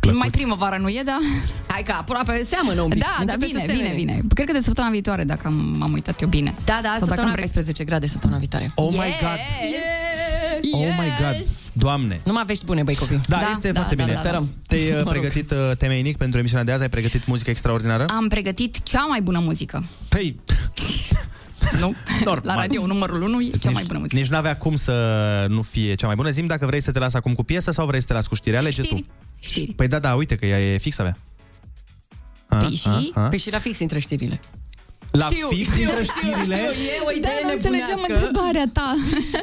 [0.00, 0.18] Plăcut.
[0.18, 1.18] Mai primăvară, nu e, da?
[1.66, 2.98] Hai că aproape seamănă un pic.
[2.98, 3.88] Da, da, Începe vine, să semene.
[3.94, 4.22] vine, vine.
[4.34, 6.54] Cred că de săptămâna viitoare, dacă am, m-am uitat eu bine.
[6.64, 8.72] Da, da, Sau dacă săptămâna am 14 grade săptămâna viitoare.
[8.74, 9.38] Oh my God!
[9.72, 10.72] Yes!
[10.72, 11.46] Oh my God!
[11.72, 12.20] Doamne!
[12.24, 13.20] Numai vești bune, băi copii.
[13.28, 14.12] Da, este foarte bine.
[14.12, 14.48] Sperăm.
[14.66, 15.10] Te-ai uh, Mă rog.
[15.10, 16.82] pregătit uh, temeinic pentru emisiunea de azi?
[16.82, 18.04] Ai pregătit muzică extraordinară?
[18.06, 19.84] Am pregătit cea mai bună muzică.
[20.08, 20.40] Păi,
[21.80, 21.94] Nu?
[22.24, 22.42] Normal.
[22.44, 24.18] La radio numărul 1 e cea mai bună muzică.
[24.18, 26.30] nici n-avea cum să nu fie cea mai bună.
[26.30, 28.34] Zim dacă vrei să te las acum cu piesă sau vrei să te las cu
[28.34, 28.56] știri.
[28.56, 29.02] Alege Știri.
[29.02, 29.10] tu.
[29.40, 29.72] Știri.
[29.72, 31.16] Păi da, da, uite că ea e fix avea.
[32.48, 33.12] Păi și?
[33.28, 34.40] Păi și la fix intră știrile.
[35.12, 36.56] La Știu, fix știu, intră știu, știrile?
[36.72, 38.26] știu, e o Da, idee nu înțelegeam nebunească.
[38.26, 38.94] întrebarea ta.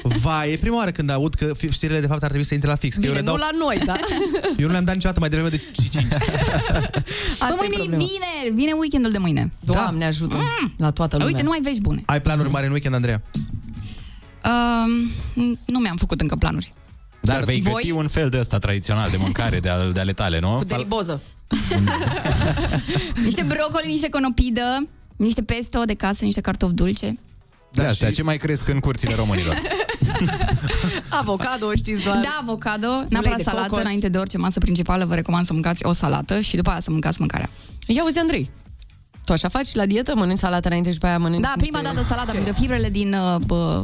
[0.04, 2.70] Vai, e prima oară când aud că fi- știrile de fapt ar trebui să intre
[2.70, 2.96] la fix.
[2.96, 3.96] Că eu, Bine, le dau, nu la noi, da?
[4.58, 5.94] eu nu le-am dat niciodată mai devreme de 5.
[7.40, 9.52] Bă, mâine e vineri, vine weekendul de mâine.
[9.60, 10.36] Doamne ajută
[10.78, 11.32] la toată lumea.
[11.32, 12.04] Uite, nu ai vești bune.
[12.06, 13.22] Ai planuri mari în weekend, Andreea?
[14.46, 15.10] Um,
[15.66, 16.74] nu mi-am făcut încă planuri.
[17.22, 17.74] Dar vei Voi?
[17.74, 20.56] găti un fel de ăsta tradițional de mâncare de, ale- de ale tale, nu?
[20.56, 21.22] Cu deliboză.
[23.26, 24.88] Niște brocoli, niște conopidă,
[25.26, 27.20] niște pesto de casă, niște cartofi dulce.
[27.72, 29.56] Da, astea ce mai cresc în curțile românilor.
[31.22, 32.20] Avocado, știți doar.
[32.22, 33.84] Da, avocado, neapărat de salată, cocos.
[33.84, 36.92] înainte de orice masă principală, vă recomand să mâncați o salată și după aia să
[36.92, 37.50] mâncați mâncarea.
[37.88, 38.50] Ia uzi, Andrei.
[39.26, 40.16] Tu așa faci la dietă?
[40.16, 41.96] Mănânci salată înainte și după aia mănânci Da, prima niște...
[41.96, 43.84] dată salata, pentru că fibrele din uh, bă,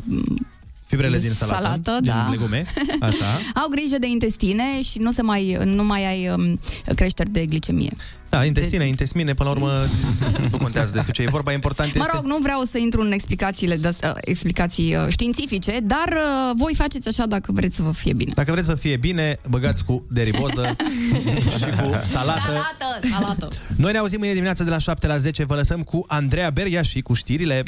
[0.85, 2.27] Fibrele De din salată, salată, din da.
[2.31, 2.65] legume,
[2.99, 3.39] așa.
[3.61, 6.59] au grijă de intestine și nu se mai, nu mai ai um,
[6.95, 7.95] creșteri de glicemie.
[8.29, 9.71] Da, intestine, intesmine, până la urmă
[10.51, 12.15] nu contează despre ce e vorba, important Mă este...
[12.15, 16.75] rog, nu vreau să intru în explicațiile de, uh, explicații uh, științifice, dar uh, voi
[16.75, 18.31] faceți așa dacă vreți să vă fie bine.
[18.35, 20.75] Dacă vreți să fie bine, băgați cu deriboză
[21.59, 22.41] și cu salată.
[22.51, 23.47] Salată, salată.
[23.75, 25.45] Noi ne auzim mâine dimineața de la 7 la 10.
[25.45, 27.63] Vă lăsăm cu Andreea Beria și cu știrile.